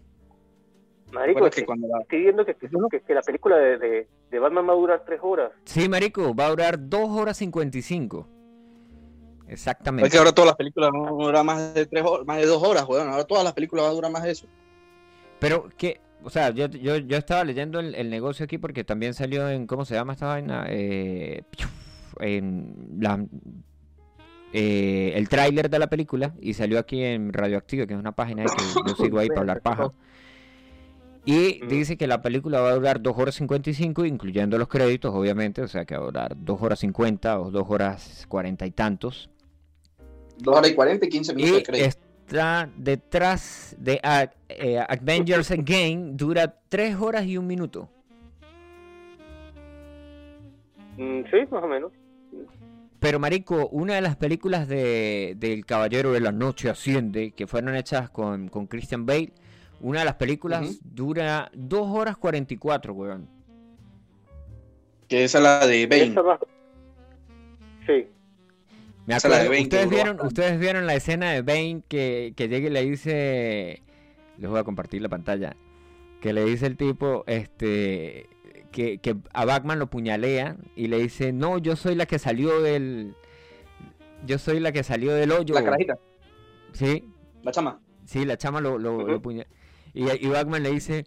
[1.11, 3.77] Marico, ¿Te acuerdas es que cuando la- estoy viendo que, que, que la película de,
[3.77, 5.51] de, de Batman va a durar tres horas.
[5.65, 8.27] Sí, marico, va a durar 2 horas 55.
[8.27, 8.40] Es
[9.51, 10.09] Exactamente.
[10.09, 12.63] que ahora todas las películas van a durar más de tres horas, más de dos
[12.63, 13.09] horas, weón.
[13.09, 14.47] Ahora todas las películas van a durar más de eso.
[15.39, 19.13] Pero que, o sea, yo, yo, yo estaba leyendo el, el negocio aquí porque también
[19.13, 20.65] salió en, ¿cómo se llama esta vaina?
[20.69, 21.43] Eh,
[22.19, 23.25] en la,
[24.53, 28.43] eh, el tráiler de la película y salió aquí en Radioactivo, que es una página
[28.45, 29.91] que yo sigo ahí para hablar paja.
[31.23, 31.67] Y Mm.
[31.67, 35.67] dice que la película va a durar 2 horas 55, incluyendo los créditos, obviamente, o
[35.67, 39.29] sea que va a durar 2 horas 50 o 2 horas 40 y tantos.
[40.37, 41.87] Dos horas y cuarenta y quince minutos Y de crédito.
[42.27, 43.99] está detrás de
[44.49, 47.89] eh, Avengers Endgame, dura 3 horas y un minuto.
[50.97, 51.91] Mm, sí, más o menos.
[52.99, 57.75] Pero marico, una de las películas de, del Caballero de la Noche Asciende, que fueron
[57.75, 59.33] hechas con, con Christian Bale,
[59.79, 60.79] una de las películas Ujú.
[60.83, 63.27] dura 2 horas 44, weón.
[65.07, 66.03] Que esa es la de Bane.
[66.03, 66.39] Esa va-
[67.87, 68.05] Sí.
[69.23, 72.81] Me Bane, ustedes vieron, ustedes vieron la escena de Bane que, que llega y le
[72.83, 73.81] dice,
[74.37, 75.55] les voy a compartir la pantalla,
[76.21, 78.29] que le dice el tipo, este,
[78.71, 82.61] que, que a Batman lo puñalea y le dice, no, yo soy la que salió
[82.61, 83.15] del,
[84.25, 85.53] yo soy la que salió del hoyo.
[85.55, 85.97] La carajita,
[86.73, 87.03] Sí,
[87.43, 87.79] la chama.
[88.05, 89.07] sí, la chama lo, lo, Ujú.
[89.07, 89.47] lo puña-
[89.93, 91.05] Y, y Batman le dice,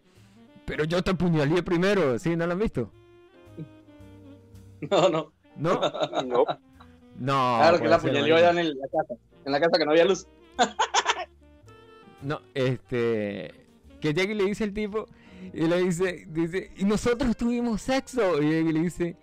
[0.67, 2.37] pero yo te puñalé primero, ¿sí?
[2.37, 2.91] ¿No lo han visto?
[4.91, 5.33] No, no.
[5.57, 5.81] ¿No?
[6.27, 6.45] No.
[7.19, 7.57] No.
[7.59, 8.37] claro que la marico.
[8.37, 9.15] allá en la casa.
[9.45, 10.27] En la casa que no había luz.
[12.23, 13.67] No, este.
[14.01, 15.07] Que llega y le dice el tipo.
[15.53, 18.41] Y le dice, dice, y nosotros tuvimos sexo.
[18.43, 19.17] Y llega y le dice,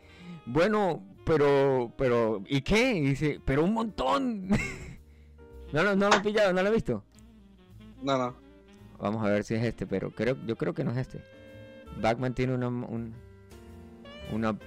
[0.45, 2.93] bueno, pero, pero, ¿y qué?
[2.93, 4.47] Y dice, pero un montón.
[5.73, 7.03] no, lo, no lo he pillado, no lo he visto.
[8.03, 8.35] No, no.
[8.99, 11.21] Vamos a ver si es este, pero creo, yo creo que no es este.
[11.99, 13.13] Batman tiene una, un-
[14.31, 14.57] una,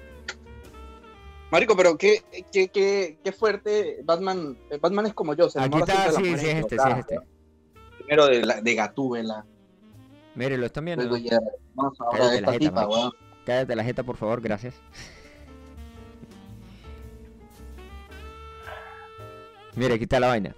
[1.54, 4.00] Marico, pero qué, qué, qué, qué fuerte.
[4.02, 5.48] Batman, eh, Batman es como yo.
[5.48, 7.20] Se aquí está, sí, sí es este, sí es este.
[7.96, 9.46] Primero de, la, de Gatúbela.
[10.34, 11.04] Mire, lo están viendo.
[11.04, 11.30] Luego ¿no?
[11.30, 11.38] ya.
[11.74, 13.12] Vamos ahora Cállate de la jeta, tipa, weón.
[13.46, 14.74] Cállate la jeta, por favor, gracias.
[19.76, 20.56] Mira, aquí está la vaina.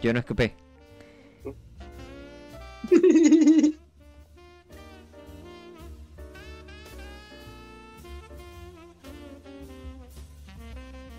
[0.00, 0.54] Yo no escupé.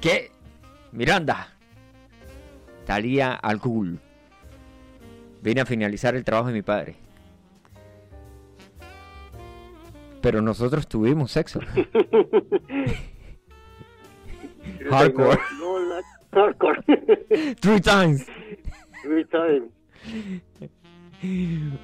[0.05, 0.29] ¿Qué?
[0.91, 1.47] Miranda.
[2.85, 3.99] Talía al Ghul.
[5.41, 6.95] Vine a finalizar el trabajo de mi padre.
[10.21, 11.59] Pero nosotros tuvimos sexo.
[14.91, 15.39] Hardcore.
[15.59, 16.01] No, no, la-
[16.33, 16.83] hardcore.
[17.59, 18.27] Three times.
[19.01, 19.71] Three times.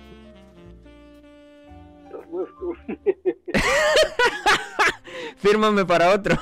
[5.37, 6.37] Fírmame para otro.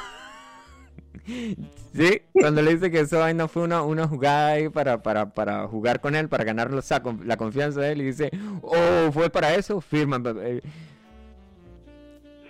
[1.94, 5.68] Sí, cuando le dice que esa vaina fue una, una jugada ahí para, para, para
[5.68, 9.12] jugar con él, para ganar los- la, con- la confianza de él, y dice, oh,
[9.12, 10.22] fue para eso, firma.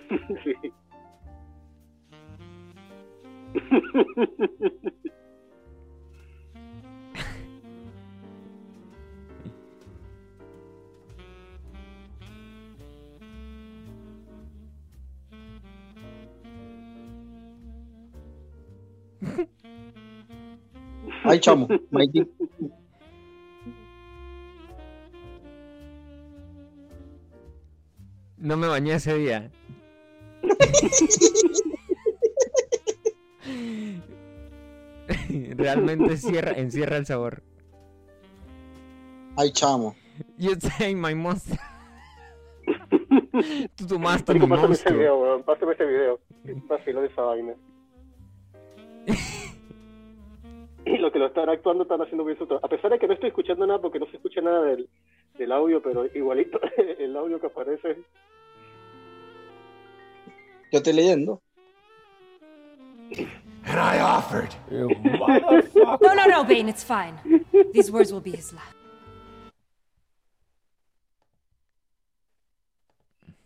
[0.43, 0.73] Sí.
[21.23, 21.67] Ay, chamo.
[21.91, 22.27] Mikey.
[28.37, 29.51] No me bañé ese día.
[35.57, 37.43] Realmente cierra, encierra el sabor.
[39.35, 39.95] Ay, chamo.
[40.37, 41.59] You say my monster.
[43.75, 44.93] Tú tomaste mi Marico, pásame ese monstruo.
[44.93, 45.43] video, weón.
[45.43, 46.19] Pásame ese video.
[46.67, 47.53] Vacilo de esa vaina.
[50.89, 52.65] Y lo que lo están actuando están haciendo bien su trabajo.
[52.65, 54.89] A pesar de que no estoy escuchando nada porque no se escucha nada del,
[55.37, 56.59] del audio, pero igualito
[56.99, 57.97] el audio que aparece.
[60.71, 61.41] Yo estoy leyendo.
[63.65, 64.55] And I offered.
[66.01, 67.13] No, no, no, Bane, it's fine.
[67.71, 68.75] These words will be his last.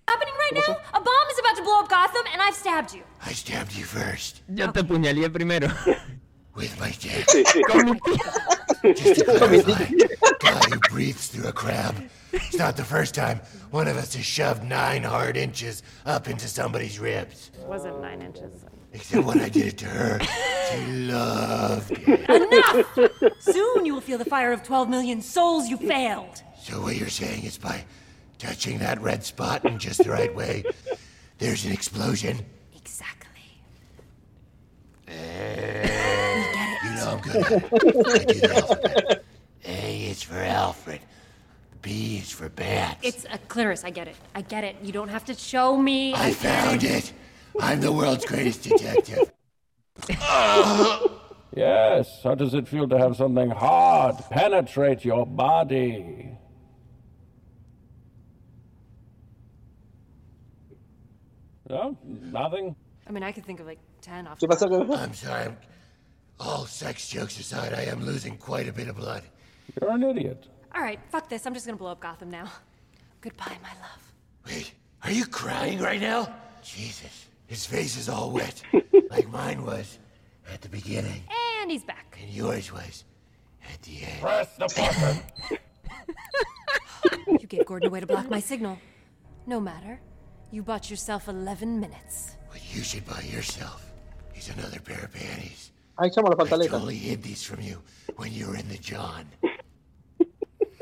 [0.07, 0.77] Happening right now?
[0.93, 3.01] A bomb is about to blow up Gotham, and I've stabbed you.
[3.25, 5.67] I stabbed you first Yo te puñalé primero.
[6.55, 7.27] with my dick.
[7.27, 7.61] Sí, sí.
[7.67, 8.93] Con mi pie.
[8.93, 9.85] Just to clarify,
[10.39, 11.95] guy who breathes through a crab.
[12.33, 13.39] It's not the first time
[13.71, 17.51] one of us has shoved nine hard inches up into somebody's ribs.
[17.59, 18.65] It wasn't nine inches.
[18.91, 20.19] Except when I did it to her.
[20.69, 22.29] She loved it.
[22.29, 23.39] Enough!
[23.39, 26.43] Soon you will feel the fire of 12 million souls you failed.
[26.61, 27.83] So what you're saying is by
[28.37, 30.63] touching that red spot in just the right way,
[31.39, 32.45] there's an explosion.
[32.75, 33.22] Exactly.
[35.07, 35.13] You
[36.95, 37.63] know I'm good at it.
[37.73, 39.23] I do the alphabet.
[39.65, 41.01] A is for Alfred.
[41.81, 42.99] B is for bats.
[43.01, 44.15] It's a Clarice, I get it.
[44.35, 44.77] I get it.
[44.81, 46.13] You don't have to show me.
[46.13, 47.11] I found it.
[47.59, 49.31] I'm the world's greatest detective.
[51.55, 56.35] Yes, how does it feel to have something hard penetrate your body?
[61.69, 62.75] No, nothing.
[63.07, 64.87] I mean, I could think of like 10 off ¿Qué the pasa top.
[64.87, 65.45] con I'm sorry.
[65.45, 65.57] I'm,
[66.39, 69.23] all sex jokes aside, I am losing quite a bit of blood.
[69.79, 70.47] You're an idiot.
[70.75, 71.45] All right, fuck this.
[71.45, 72.49] I'm just gonna blow up Gotham now.
[73.21, 74.13] Goodbye, my love.
[74.47, 76.33] Wait, are you crying right now?
[76.63, 78.61] Jesus, his face is all wet,
[79.11, 79.99] like mine was
[80.51, 81.23] at the beginning,
[81.61, 82.17] And he's back.
[82.21, 83.03] and yours was
[83.71, 84.21] at the end.
[84.21, 85.19] Press the button.
[87.39, 88.77] You gave Gordon a way to block my signal.
[89.45, 89.99] No matter.
[90.51, 92.35] You bought yourself 11 minutes.
[92.53, 93.81] What you should buy yourself
[94.37, 95.71] is another pair of panties.
[95.97, 96.69] Ay, chamo, la I pantaleta.
[96.77, 97.81] totally hid these from you
[98.17, 99.25] when you were in the John.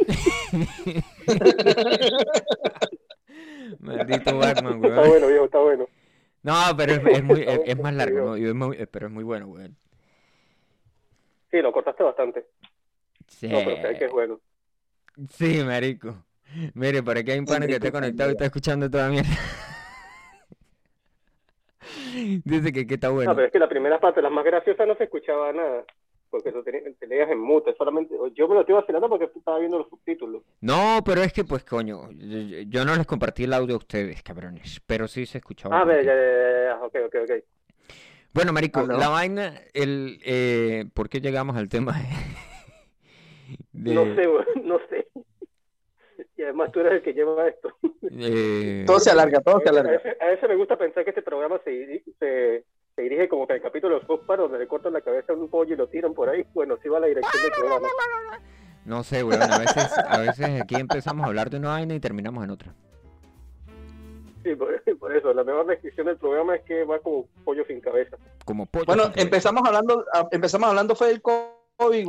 [3.80, 5.08] Maldito Batman, Está weón.
[5.10, 5.88] bueno, viejo, está bueno.
[6.44, 8.36] No, pero es, es muy, es, es más largo, ¿no?
[8.36, 9.78] Es muy- pero es muy bueno, weón.
[11.52, 12.46] Sí, lo cortaste bastante.
[13.28, 14.40] Sí, No, pero sé que es bueno.
[15.30, 16.16] sí, marico.
[16.74, 19.30] Mire, por aquí hay un pana que está conectado y está escuchando toda mierda.
[22.46, 23.36] Dice que, que está No, bueno.
[23.36, 25.84] pero es que la primera parte, las más graciosas, no se escuchaba nada.
[26.30, 28.16] Porque lo tenía- te leías en mute, solamente.
[28.36, 30.44] Yo me lo estoy vacilando porque estaba viendo los subtítulos.
[30.62, 32.10] No, pero es que, pues, coño,
[32.70, 35.78] yo, no les compartí el audio a ustedes, cabrones, pero sí se escuchaba.
[35.78, 36.06] Ah, por ve, aquí.
[36.08, 37.44] ya, ya, ya, ok, ok, ok.
[38.34, 38.98] Bueno, marico, Ah, no.
[38.98, 42.00] la vaina, el, eh, ¿por qué llegamos al tema
[43.74, 44.26] de, No sé,
[44.64, 45.08] no sé.
[46.38, 47.70] Y además tú eres el que lleva esto.
[48.12, 49.92] eh, Todo se alarga, todo se A alarga.
[49.92, 52.64] veces, a veces me gusta pensar que este programa se, se,
[52.96, 55.50] se dirige como que el capítulo de Park, donde le cortan la cabeza a un
[55.50, 56.46] pollo y lo tiran por ahí.
[56.54, 57.88] Bueno, sí va la dirección del programa.
[58.86, 62.00] No sé, weón, a veces, a veces aquí empezamos a hablar de una vaina y
[62.00, 62.74] terminamos en otra.
[64.44, 67.80] Sí, por, por eso, la mejor descripción del programa es que va como pollo sin
[67.80, 68.18] cabeza.
[68.46, 68.86] Como pollo.
[68.86, 69.26] Bueno, sin cabeza.
[69.28, 71.22] empezamos hablando, ah, empezamos hablando fue del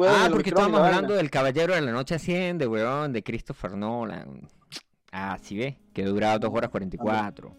[0.09, 4.49] Ah, porque estábamos la hablando del Caballero de la Noche Asciende, weón, de Christopher Nolan.
[5.11, 7.55] Ah, sí ve, que duraba 2 horas 44.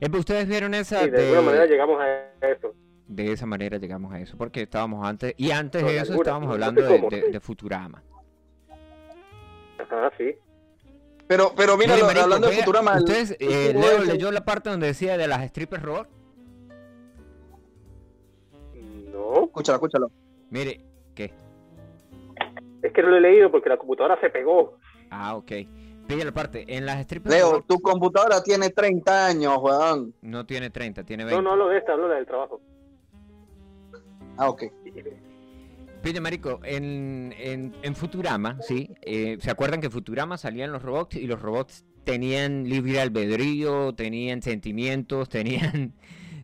[0.00, 2.74] Eh, pues, Ustedes vieron esa de alguna manera llegamos a eso.
[3.08, 6.22] de esa manera llegamos a eso, porque estábamos antes, y antes No, de eso alguna,
[6.22, 7.10] estábamos no sé hablando de, cómo.
[7.10, 8.02] de- de Futurama.
[9.78, 10.34] Ajá, sí.
[11.28, 12.92] Pero, pero mira, marico, hablando de Futurama.
[12.94, 16.08] el- Ustedes, eh, Leo leyó la parte donde decía de las strippers robot.
[19.12, 20.10] No, Escúchalo, escúchalo.
[20.50, 20.84] Mire,
[21.16, 21.32] ¿qué?
[22.82, 24.78] es que no lo he leído porque la computadora se pegó.
[25.10, 25.50] Ah, ok.
[26.06, 26.64] Pilla la parte.
[26.68, 30.14] En las strippers Leo, tu computadora tiene 30 años, weón.
[30.22, 31.42] no tiene 30, tiene No, 20.
[31.42, 32.60] no hablo de esta, hablo de la del trabajo.
[34.36, 34.64] Ah, ok.
[36.02, 38.94] Pille, marico, en, en, en Futurama, ¿sí?
[39.02, 43.92] Eh, ¿Se acuerdan que en Futurama salían los robots y los robots tenían libre albedrío,
[43.94, 45.94] tenían sentimientos, tenían...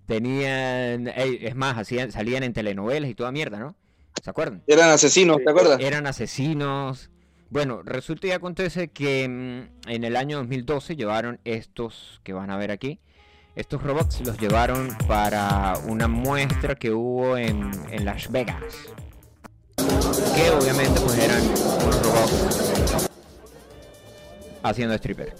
[0.06, 3.76] tenían es más, hacían, salían en telenovelas y toda mierda, ¿no?
[4.22, 4.62] ¿Se acuerdan?
[4.66, 5.80] Eran asesinos, ¿te acuerdas?
[5.80, 7.10] Eran asesinos.
[7.50, 12.56] Bueno, resulta y acontece que mm, en el año 2012 llevaron estos que van a
[12.56, 13.00] ver aquí.
[13.54, 18.62] Estos robots los llevaron para una muestra que hubo en, en Las Vegas.
[19.76, 23.10] Que obviamente pues eran unos robots
[24.62, 25.34] haciendo stripper.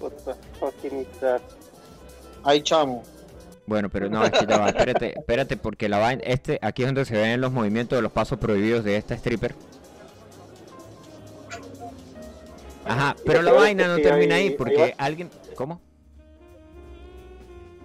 [0.00, 1.40] What the fucking is that?
[2.44, 3.02] Ay, chamo.
[3.68, 6.88] Bueno, pero no, es que ya va, espérate, espérate, porque la vaina, este, aquí es
[6.88, 9.54] donde se ven los movimientos de los pasos prohibidos de esta stripper.
[12.86, 15.82] Ajá, pero la vaina no termina ahí- porque alguien, ¿cómo?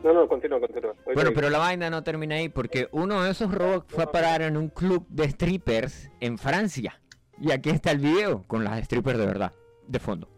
[0.06, 0.94] No, no, continúa, continúa.
[1.14, 4.42] Bueno, pero la vaina no termina ahí porque uno de esos robots fue a parar
[4.42, 7.02] en un club de strippers en Francia.
[7.42, 9.52] Y aquí está el video con las strippers de verdad,
[9.88, 10.30] de fondo.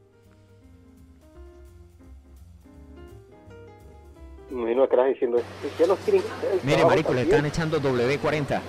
[4.56, 5.42] Me imagino atrás diciendo,
[5.78, 7.46] ya nos quieren quitar el Mire, marico, le también".
[7.46, 8.62] están echando W40.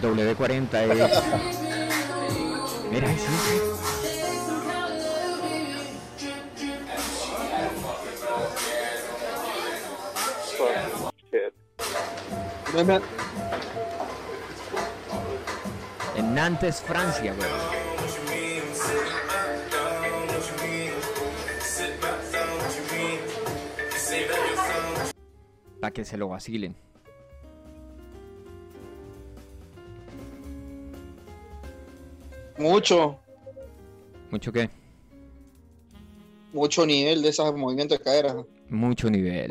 [0.00, 1.12] W40 es...
[2.90, 3.08] Mira,
[12.86, 13.02] ven.
[16.16, 17.91] En Nantes, Francia, güey.
[25.82, 26.76] Para que se lo vacilen.
[32.58, 33.18] Mucho,
[34.30, 34.68] Mucho que,
[36.52, 38.34] mucho nivel de esos movimientos de cadera.
[38.68, 39.50] mucho nivel.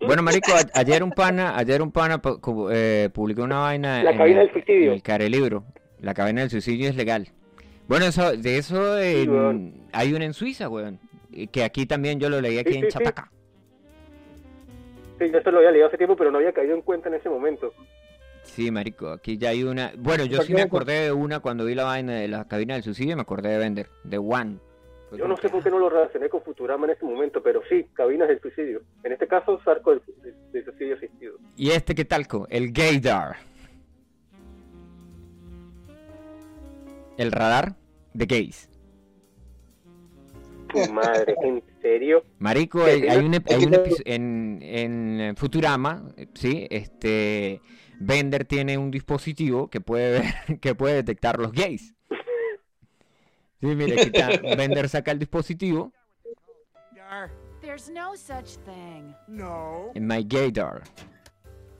[0.00, 2.20] Bueno, marico, ayer un pana, ayer un pana
[2.70, 4.88] eh, publicó una vaina La en cabina el- del suicidio.
[4.88, 5.64] en el carelibro.
[6.00, 7.28] La cabina del suicidio es legal.
[7.88, 10.98] Bueno, eso, de eso en- hay una en Suiza, weón.
[11.50, 12.98] Que aquí también yo lo leí aquí Sí, en sí, sí.
[12.98, 13.30] Chataca.
[15.18, 17.14] Sí, yo esto lo había leído hace tiempo, pero no había caído en cuenta en
[17.14, 17.72] ese momento.
[18.42, 19.92] Sí, marico, aquí ya hay una.
[19.98, 22.82] Bueno, yo sí me acordé de una cuando vi la vaina de la cabina del
[22.82, 24.58] suicidio, me acordé de Vender, de One.
[25.08, 27.60] Fue Yo no sé por qué no lo relacioné con Futurama en ese momento, pero
[27.68, 28.82] sí, cabinas del suicidio.
[29.02, 31.36] En este caso, Sarco del, suicidio asistido.
[31.56, 32.46] ¿Y este qué talco?
[32.50, 33.36] El Gaydar.
[37.16, 37.74] El radar
[38.12, 38.68] de gays.
[40.68, 42.24] Tu madre, ¿en serio?
[42.38, 47.60] Marico, ¿Qué hay, un, hay un en, en Futurama, sí, este
[48.00, 51.94] Bender tiene un dispositivo que puede ver, que puede detectar los gays.
[53.60, 55.92] Sí, mire, aquí está, Bender saca el dispositivo
[57.60, 59.14] There's no such thing.
[59.94, 60.82] en My Gaydar.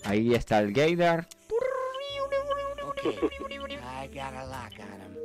[0.04, 1.28] Ahí está el Gaydar.
[4.02, 5.16] I got a lock on him.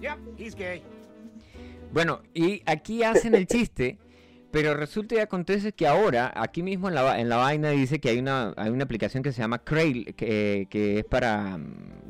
[0.00, 0.82] Yep, he's gay.
[1.94, 3.98] Bueno, y aquí hacen el chiste,
[4.50, 8.08] pero resulta y acontece que ahora, aquí mismo en la, en la vaina dice que
[8.08, 11.56] hay una, hay una aplicación que se llama Crail, que, que es para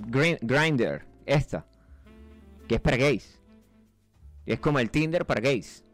[0.06, 1.66] Grinder, esta,
[2.66, 3.42] que es para gays.
[4.46, 5.84] Es como el Tinder para gays.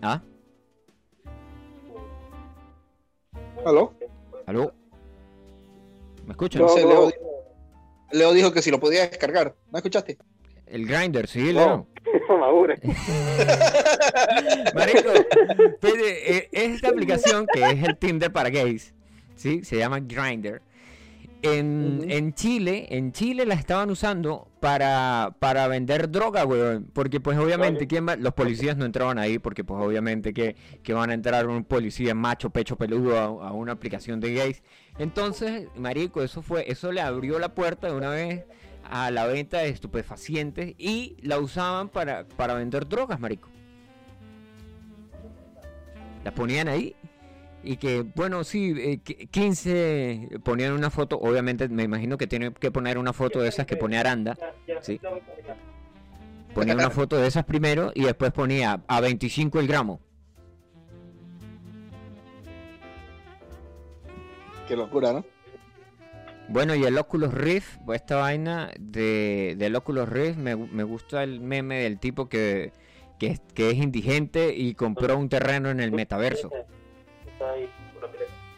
[0.00, 0.22] ¿Ah?
[3.66, 3.92] ¿Aló?
[4.46, 4.72] ¿Aló?
[6.24, 6.62] ¿Me escuchan?
[6.62, 7.33] No, Sí, no.
[8.14, 9.54] Leo, dijo- que si lo podía descargar.
[9.70, 10.18] ¿No escuchaste?
[10.66, 11.52] El Grinder, sí, No.
[11.52, 11.86] Leo.
[12.38, 12.76] Madure.
[14.74, 15.10] Marico,
[15.80, 18.94] pide, eh, esta aplicación que es el Tinder para gays,
[19.36, 19.64] ¿sí?
[19.64, 20.60] Se llama Grindr.
[21.44, 26.90] En, en Chile, en Chile la estaban usando para, para vender droga, weón.
[26.92, 27.86] Porque pues obviamente.
[27.86, 28.16] ¿quién va?
[28.16, 32.14] los policías no entraban ahí porque pues obviamente que, que van a entrar un policía
[32.14, 34.62] macho, pecho peludo a, a una aplicación de gays.
[34.98, 38.44] Entonces, marico, eso fue, eso le abrió la puerta de una vez
[38.90, 43.48] a la venta de estupefacientes y la usaban para, para vender drogas, marico.
[46.24, 46.96] La ponían ahí
[47.64, 52.52] y que, bueno, sí, eh, qui- 15 ponían una foto, obviamente me imagino que tiene
[52.52, 54.36] que poner una foto de esas que pone Aranda,
[54.82, 55.00] ¿sí?
[56.54, 60.00] Ponía una foto de esas primero y después ponía a 25 el gramo.
[64.68, 65.24] Qué locura, ¿no?
[66.48, 71.22] Bueno, y el Oculus Rift, pues esta vaina de, del Oculus Rift, me, me gusta
[71.22, 72.72] el meme del tipo que,
[73.18, 76.50] que es indigente y compró un terreno en el metaverso.
[77.52, 78.08] Una.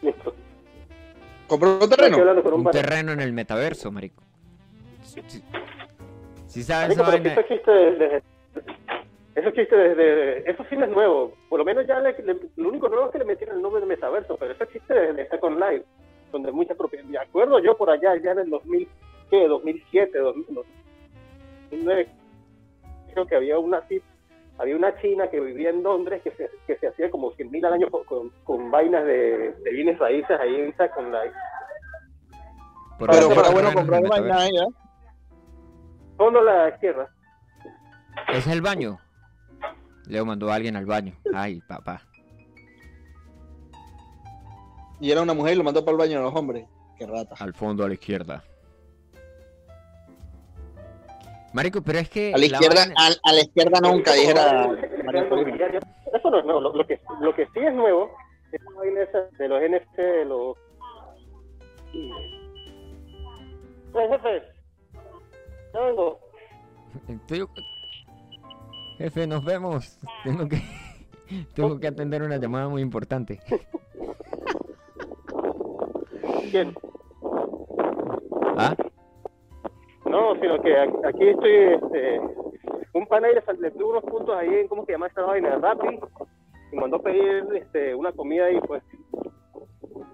[0.01, 0.33] Listo.
[1.47, 2.17] ¿Compró un terreno?
[2.43, 4.23] con un Un terreno en el metaverso, marico.
[6.47, 8.23] Si sabes Marico, esa pero si vaina, esto existe desde,
[9.35, 11.33] Esos chistes de, de- eso sí no es nuevo.
[11.49, 13.81] Por lo menos ya le- le- lo único nuevo es que le metieron el nombre
[13.81, 15.85] de metaverso, pero ese chiste de, de Second Life,
[16.31, 17.09] donde muchas propiedades.
[17.11, 18.87] Me acuerdo yo por allá, ya en el 2000,
[19.29, 19.47] ¿qué?
[19.47, 22.07] 2007, 2009,
[23.13, 24.01] creo que había una tip-
[24.59, 27.65] había una china que vivía en Londres que se, que se hacía como 100 mil
[27.65, 31.35] al año con, con, con vainas de, de bienes raíces ahí Life.
[32.97, 34.55] Por Pero favor, para bueno comprar el vaina metaverso.
[34.55, 34.65] ella.
[36.17, 37.09] Fondo a la izquierda.
[38.29, 38.99] ¿Ese es el baño?
[40.07, 41.13] Leo mandó a alguien al baño.
[41.33, 42.01] Ay, papá.
[44.99, 46.67] Y era una mujer y lo mandó para el baño de los hombres.
[46.97, 47.35] Qué rata.
[47.39, 48.43] Al fondo a la izquierda.
[51.57, 52.31] Marico, pero es que.
[52.35, 54.69] A la izquierda, vaina- a, a la izquierda nunca, dijera
[56.13, 56.61] Eso no es nuevo.
[56.61, 58.11] Lo, lo que, lo que sí es nuevo
[58.51, 60.55] es la vaina esa de los NFT, de los.
[63.91, 64.43] Pues, jefe.
[65.73, 66.19] Ya vengo.
[68.99, 69.97] Jefe, nos vemos.
[70.23, 70.61] Tengo que.
[71.55, 73.39] Tengo que atender una llamada muy importante.
[76.51, 76.75] ¿Quién?
[80.47, 81.51] Sino que aquí estoy.
[81.51, 82.21] Este,
[82.93, 84.67] un pana ahí le, unos puntos ahí en.
[84.67, 85.57] ¿Cómo se llama esta vaina?
[85.57, 85.99] Rappi.
[86.71, 88.83] Y mandó pedir este, una comida ahí, pues.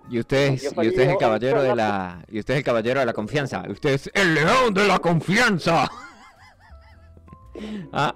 [0.09, 2.23] Y usted es, y usted es el caballero de la.
[2.27, 3.63] Y usted es el caballero de la confianza.
[3.69, 5.89] Usted es el león de la confianza.
[7.91, 8.15] Ah,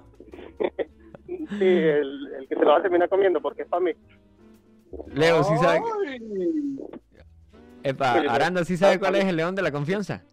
[1.27, 3.91] Sí, el, el que se lo va a terminar comiendo porque es para mí.
[5.13, 5.81] Leo, ¿sí sabe?
[7.83, 10.23] Epa, Aranda, ¿sí sabe cuál es el león de la confianza?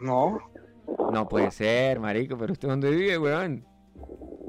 [0.00, 0.49] No,
[1.12, 3.64] No puede ser, marico, pero usted dónde vive, weón.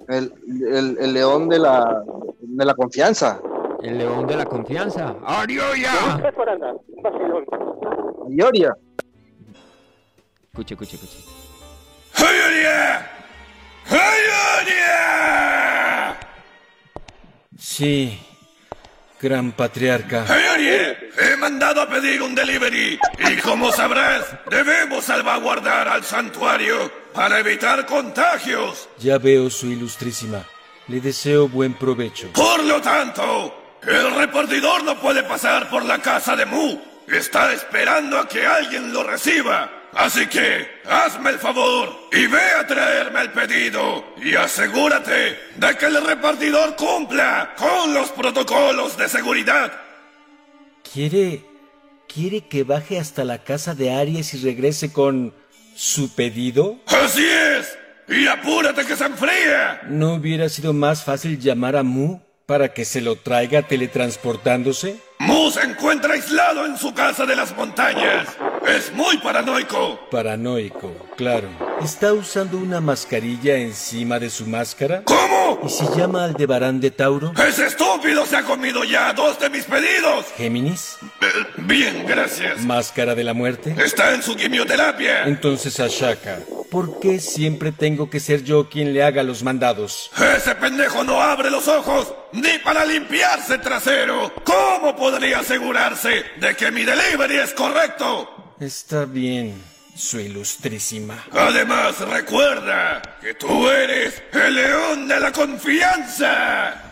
[0.07, 0.33] el,
[0.71, 2.03] el, el león de la,
[2.39, 3.41] de la confianza.
[3.81, 5.15] El león de la confianza.
[5.25, 6.19] ¡Arioya!
[6.21, 6.73] ¿Qué es Aranda?
[6.73, 7.45] Un vacilón.
[8.29, 8.75] Ioria.
[10.43, 11.17] Escuche, escuche, escuche.
[12.15, 13.09] ¡Ayuria!
[13.89, 14.99] ¡Ayuria!
[17.57, 18.19] Sí,
[19.19, 20.23] gran patriarca.
[20.23, 20.97] ¡Ayuria!
[21.17, 27.85] He mandado a pedir un delivery y como sabrás, debemos salvaguardar al santuario para evitar
[27.85, 28.87] contagios.
[28.97, 30.45] Ya veo su ilustrísima.
[30.87, 32.31] Le deseo buen provecho.
[32.33, 36.79] Por lo tanto, el repartidor no puede pasar por la casa de Mu.
[37.07, 39.69] Está esperando a que alguien lo reciba.
[39.93, 45.85] Así que, hazme el favor y ve a traerme el pedido y asegúrate de que
[45.85, 49.80] el repartidor cumpla con los protocolos de seguridad.
[50.93, 51.45] ¿Quiere...
[52.13, 55.33] ¿Quiere que baje hasta la casa de Aries y regrese con...
[55.75, 56.77] su pedido?
[56.87, 57.77] Así es.
[58.09, 59.81] Y apúrate que se enfría.
[59.87, 64.97] ¿No hubiera sido más fácil llamar a Mu para que se lo traiga teletransportándose?
[65.21, 68.27] Mu se encuentra aislado en su casa de las montañas.
[68.67, 69.99] Es muy paranoico.
[70.09, 71.47] Paranoico, claro.
[71.83, 75.03] ¿Está usando una mascarilla encima de su máscara?
[75.03, 75.59] ¿Cómo?
[75.63, 77.33] ¿Y si llama al Debarán de Tauro?
[77.47, 80.25] Ese estúpido se ha comido ya dos de mis pedidos.
[80.37, 80.97] ¿Géminis?
[81.21, 81.25] Eh,
[81.57, 82.61] bien, gracias.
[82.61, 83.75] ¿Máscara de la muerte?
[83.77, 85.25] Está en su quimioterapia.
[85.25, 86.39] Entonces, Ashaka,
[86.71, 90.09] ¿por qué siempre tengo que ser yo quien le haga los mandados?
[90.35, 94.31] Ese pendejo no abre los ojos ni para limpiarse el trasero.
[94.43, 98.55] ¿Cómo podría asegurarse de que mi delivery es correcto?
[98.59, 99.61] Está bien,
[99.95, 101.25] su ilustrísima.
[101.31, 106.91] Además, recuerda que tú eres el león de la confianza.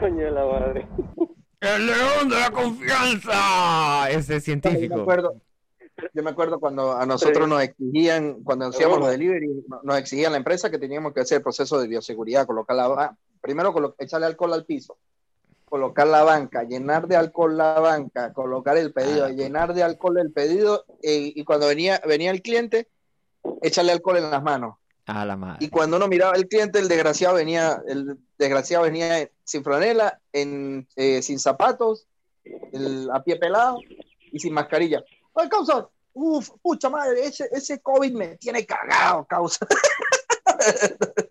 [0.00, 0.88] Coño de la madre.
[1.60, 4.08] ¡El león de la confianza!
[4.10, 5.00] Ese es Yo me científico.
[5.02, 5.40] acuerdo,
[6.14, 7.50] yo me acuerdo cuando a nosotros Sí.
[7.50, 11.36] nos exigían, cuando hacíamos los delivery, no- nos exigían la empresa que teníamos que hacer
[11.36, 12.86] el proceso de bioseguridad, colocar la
[13.40, 14.96] primero echarle alcohol al piso,
[15.64, 19.30] colocar la banca, llenar de alcohol la banca, colocar el pedido, Ah.
[19.30, 22.88] llenar de alcohol el pedido eh, y cuando venía, venía el cliente,
[23.62, 24.76] echarle alcohol en las manos.
[25.06, 25.64] A la madre.
[25.64, 30.86] Y cuando uno miraba al cliente, el desgraciado venía, el desgraciado venía sin franela, en,
[30.96, 32.06] eh, sin zapatos,
[32.72, 33.78] el- a pie pelado
[34.32, 35.02] y sin mascarilla.
[35.34, 39.66] Ay, causa, uff, pucha madre, ese, ese COVID me tiene cagado, causa.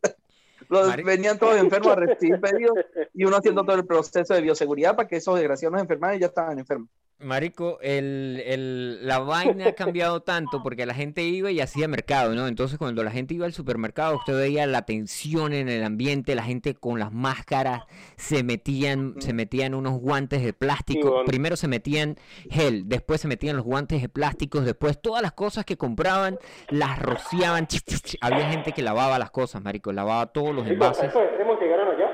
[0.70, 2.78] Los, Mari- venían todos enfermos a recibir pedidos
[3.14, 6.20] y uno haciendo todo el proceso de bioseguridad para que esos desgraciados no enfermaran y
[6.20, 6.90] ya estaban enfermos.
[7.20, 12.36] Marico, el, el- la vaina ha cambiado tanto porque la gente iba y hacía mercado,
[12.36, 12.48] ¿no?
[12.48, 16.44] Entonces cuando la gente iba al supermercado, usted veía la tensión en el ambiente, la
[16.44, 17.84] gente con las máscaras,
[18.18, 21.26] se metían, se metían unos guantes de plástico, bueno.
[21.26, 22.18] primero se metían
[22.52, 26.38] gel, después se metían los guantes de plástico, después todas las cosas que compraban
[26.70, 28.18] las rociaban, ch, ch, ch.
[28.22, 31.06] había gente que lavaba las cosas, Marico, lavaba todos los envases.
[31.10, 32.12] Eso, ¿Hemos llegaron allá?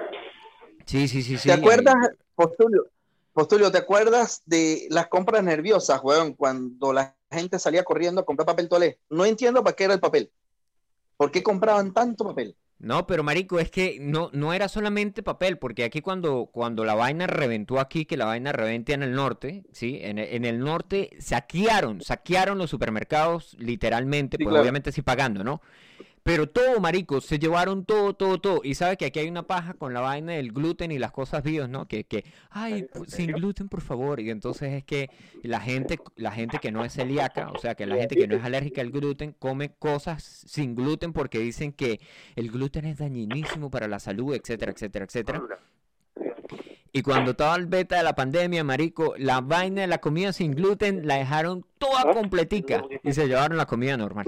[0.86, 1.50] Sí, sí, sí, sí.
[1.50, 1.96] ¿Te acuerdas,
[2.36, 2.86] Postulio?
[3.34, 6.34] Postulio, ¿te acuerdas de las compras nerviosas, weón?
[6.36, 9.00] Cuando la gente salía corriendo a comprar papel toalé.
[9.10, 10.32] No entiendo para qué era el papel.
[11.18, 12.56] ¿Por qué compraban tanto papel?
[12.80, 16.96] No, pero marico, es que no, no era solamente papel, porque aquí cuando, cuando la
[16.96, 20.00] vaina reventó aquí, que la vaina reventa en el norte, ¿sí?
[20.02, 24.62] En, en el norte saquearon, saquearon los supermercados literalmente, Sí, pues claro.
[24.62, 25.62] obviamente sí pagando, ¿no?
[26.24, 28.62] Pero todo, marico, se llevaron todo, todo, todo.
[28.64, 31.44] Y sabe que aquí hay una paja con la vaina del gluten y las cosas
[31.44, 31.86] bios, ¿no?
[31.86, 34.22] Que, que, ay, sin gluten, por favor.
[34.22, 35.10] Y entonces es que
[35.42, 38.38] la gente, la gente que no es celíaca, o sea, que la gente que no
[38.38, 42.00] es alérgica al gluten, come cosas sin gluten porque dicen que
[42.38, 45.44] el gluten es dañinísimo para la salud, etcétera, etcétera, etcétera.
[46.96, 50.52] Y cuando estaba el beta de la pandemia, marico, la vaina de la comida sin
[50.52, 54.26] gluten la dejaron toda completica y se llevaron la comida normal.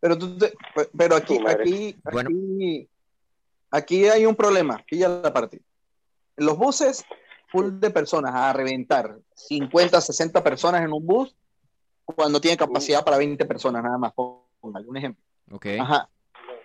[0.00, 0.52] Pero, tú te-
[0.96, 1.62] pero aquí, madre.
[1.62, 2.30] aquí, Bueno.
[2.30, 2.88] aquí,
[3.70, 4.82] aquí hay un problema.
[4.88, 5.60] Pilla la parte.
[6.36, 7.04] Los buses,
[7.50, 9.16] full de personas a reventar.
[9.34, 11.34] 50, 60 personas en un bus
[12.04, 14.12] cuando tiene capacidad para 20 personas nada más.
[14.14, 15.22] Pongo algún ejemplo.
[15.50, 15.66] ¿Ok?
[15.80, 16.08] Ajá.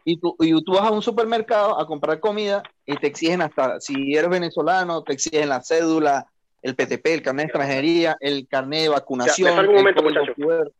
[0.05, 3.79] Y tú, y tú vas a un supermercado a comprar comida y te exigen hasta,
[3.79, 6.27] si eres venezolano, te exigen la cédula,
[6.61, 10.35] el PTP, el carnet de extranjería, el carnet de vacunación, Ya, un momento, código muchacho.
[10.35, 10.71] QR,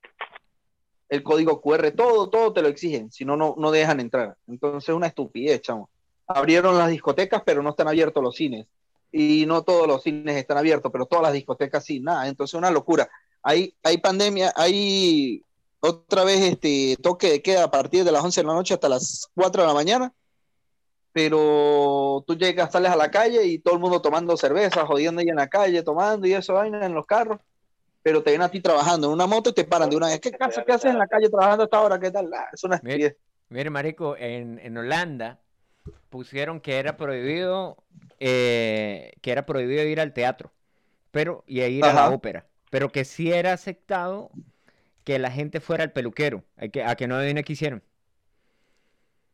[1.14, 4.36] el código QR, todo, todo te lo exigen, si no, no, dejan entrar.
[4.48, 5.88] Entonces es una estupidez, chamo.
[6.26, 8.66] Abrieron las discotecas, pero no están abiertos los cines.
[9.12, 12.28] Y no todos los cines están abiertos, pero todas las discotecas sí, nada.
[12.28, 13.08] Entonces una locura.
[13.44, 15.44] Hay, hay pandemia, hay
[15.82, 18.90] otra vez este toque de queda a partir de las 11 de la noche hasta
[18.90, 20.14] las 4 de la mañana.
[21.12, 25.30] Pero tú llegas, sales a la calle y todo el mundo tomando cerveza, jodiendo ahí
[25.30, 27.40] en la calle, tomando y eso, vaina en los carros.
[28.04, 30.20] Pero te ven a ti trabajando en una moto y te paran de una vez.
[30.20, 32.00] ¿Qué, casa, qué haces en la calle trabajando hasta ahora?
[32.00, 32.32] ¿Qué tal?
[32.34, 33.18] Ah, es una Mire,
[33.50, 35.40] mire, marico, en, en Holanda
[36.10, 37.78] pusieron que era prohibido,
[38.20, 40.52] eh, que era prohibido ir al teatro,
[41.12, 44.30] pero y a ir a la ópera, pero que sí era aceptado
[45.04, 47.84] que la gente fuera al peluquero, a que, a que no adivina qué hicieron.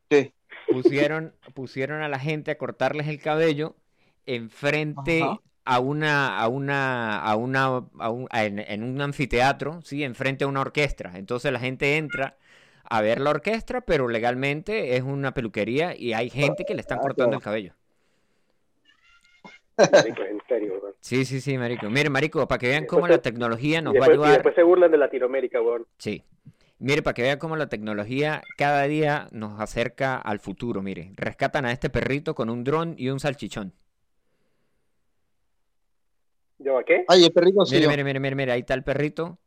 [0.09, 0.33] Sí.
[0.71, 3.75] Pusieron, pusieron a la gente a cortarles el cabello
[4.25, 5.41] enfrente Ajá.
[5.65, 7.65] A una, a una, a una,
[7.99, 11.11] a un- a- en, en un anfiteatro, sí, enfrente a una orquesta.
[11.15, 12.37] Entonces la gente entra
[12.83, 16.99] a ver la orquesta, pero legalmente es una peluquería y hay gente que le están
[16.99, 17.73] Ah, cortando el cabello.
[19.91, 20.93] Marico, en serio, weón.
[21.01, 21.89] Sí, sí, sí, marico.
[21.89, 24.33] Mire, marico, para que vean Después cómo la tecnología nos va a y ayudar.
[24.33, 25.85] después se burlan de Latinoamérica, weón.
[25.97, 26.23] Sí.
[26.79, 30.81] Mire, para que vean cómo la tecnología cada día nos acerca al futuro.
[30.81, 33.73] Mire, rescatan a este perrito con un dron y un salchichón.
[36.59, 37.05] ¿Yo a qué?
[37.07, 37.75] Ay, el perrito sí.
[37.75, 39.39] Mire, mire, mire, mire, mire, ahí está el perrito.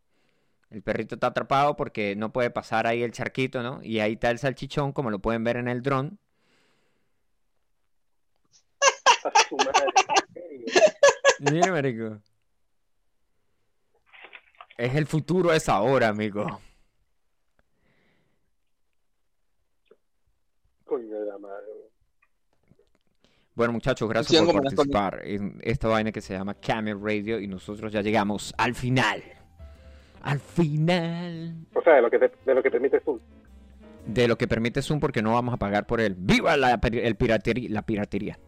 [0.70, 3.82] El perrito está atrapado porque no puede pasar ahí el charquito, ¿no?
[3.82, 6.18] Y ahí está el salchichón, como lo pueden ver en el dron.
[11.40, 12.18] Mire, marico.
[14.78, 16.60] Es el futuro es ahora, amigo.
[20.84, 22.01] Coño de la madre, weón.
[23.54, 27.92] Bueno, muchachos, gracias por participar en esta vaina que se llama Camel Radio y nosotros
[27.92, 29.22] ya llegamos al final.
[30.22, 33.20] Al final O sea, de lo que, te- de lo que permite tú.
[34.06, 36.14] de lo que permite Zoom porque no vamos a pagar por él.
[36.16, 38.38] ¡Viva la, el piratería, la piratería!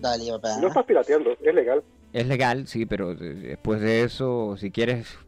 [0.00, 0.56] Dale, papá.
[0.60, 1.82] No estás pirateando, es legal.
[2.12, 5.18] Es legal, sí, pero de- después de eso, si quieres,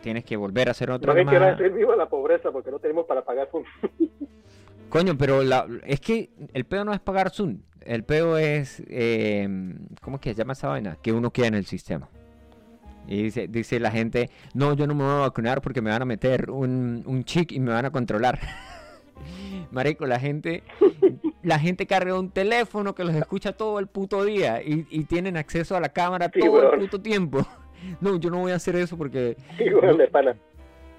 [0.00, 1.56] tienes que volver a hacer otra No que quiera llamada.
[1.62, 3.64] decir viva la pobreza porque no tenemos para pagar Zoom.
[4.92, 7.60] Coño, pero la, es que el peo no es pagar Zoom.
[7.80, 9.48] El peo es, eh,
[10.02, 10.98] ¿cómo es que se llama esa vaina?
[11.02, 12.10] Que uno queda en el sistema.
[13.08, 16.02] Y dice, dice la gente, no, yo no me voy a vacunar porque me van
[16.02, 18.38] a meter un, un chip y me van a controlar.
[19.72, 20.62] Marico, la gente,
[21.42, 25.38] la gente carga un teléfono que los escucha todo el puto día y, y tienen
[25.38, 27.46] acceso a la cámara Sí, todo el puto tiempo.
[28.00, 30.36] No, yo no voy a hacer eso porque, Sí, de pana.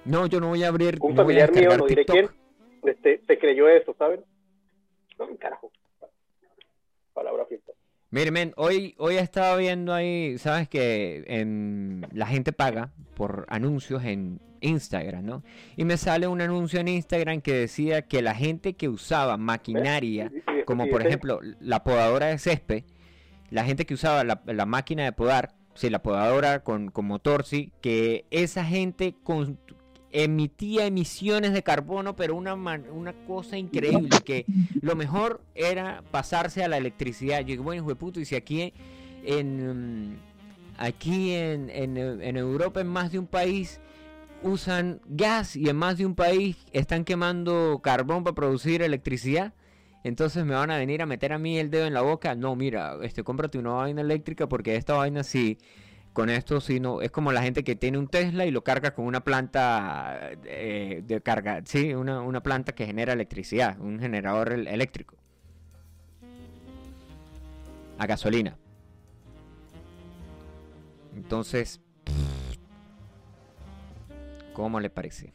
[0.04, 2.14] no, yo no voy a abrir, Un no voy a familiar mío, no diré TikTok.
[2.14, 2.43] quién,
[2.84, 4.20] este, se creyó eso, ¿saben?
[5.18, 5.70] No, carajo.
[7.12, 7.72] Palabra fiesta.
[8.10, 14.04] Mire, men, hoy, hoy estaba viendo ahí, sabes que en, la gente paga por anuncios
[14.04, 15.42] en Instagram, ¿no?
[15.76, 20.30] Y me sale un anuncio en Instagram que decía que la gente que usaba maquinaria,
[20.32, 22.84] Y- y- como y por ejemplo la podadora de césped,
[23.50, 27.44] la gente que usaba la, la máquina de podar, sí, la podadora con, con motor,
[27.44, 29.58] sí, que esa gente con-
[30.14, 34.46] emitía emisiones de carbono, pero una, una cosa increíble, que
[34.80, 37.40] lo mejor era pasarse a la electricidad.
[37.40, 38.72] Yo digo, bueno, hijo de puto, y si aquí
[39.24, 40.16] en,
[40.78, 43.80] aquí en, en, Europa, en más de un país,
[44.44, 49.52] usan gas y en más de un país están quemando carbón para producir electricidad.
[50.04, 52.36] Entonces me van a venir a meter a mí el dedo en la boca.
[52.36, 55.58] No, mira, este, cómprate una vaina eléctrica porque esta vaina sí
[56.14, 58.94] con esto sí no es como la gente que tiene un Tesla y lo carga
[58.94, 64.52] con una planta eh, de carga, sí, una, una planta que genera electricidad, un generador
[64.52, 65.16] el- eléctrico.
[67.98, 68.56] A gasolina.
[71.16, 71.80] Entonces,
[74.52, 75.32] ¿cómo le parece?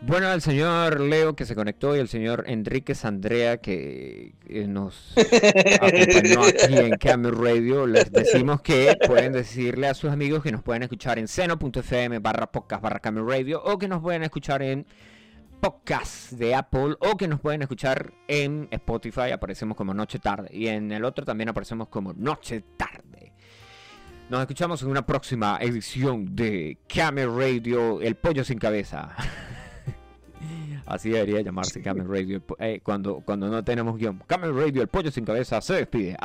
[0.00, 4.32] Bueno, al señor Leo que se conectó y al señor Enrique Sandrea que
[4.68, 5.12] nos
[5.80, 10.62] acompañó aquí en Camel Radio, les decimos que pueden decirle a sus amigos que nos
[10.62, 14.86] pueden escuchar en seno.fm barra podcast barra Camel Radio o que nos pueden escuchar en
[15.60, 20.68] podcast de Apple o que nos pueden escuchar en Spotify, aparecemos como Noche Tarde y
[20.68, 23.32] en el otro también aparecemos como Noche Tarde.
[24.30, 29.16] Nos escuchamos en una próxima edición de Camel Radio, el pollo sin cabeza.
[30.88, 34.22] Así debería llamarse Camel Radio eh, cuando, cuando no tenemos guion.
[34.26, 36.16] Camel Radio, el pollo sin cabeza, se despide.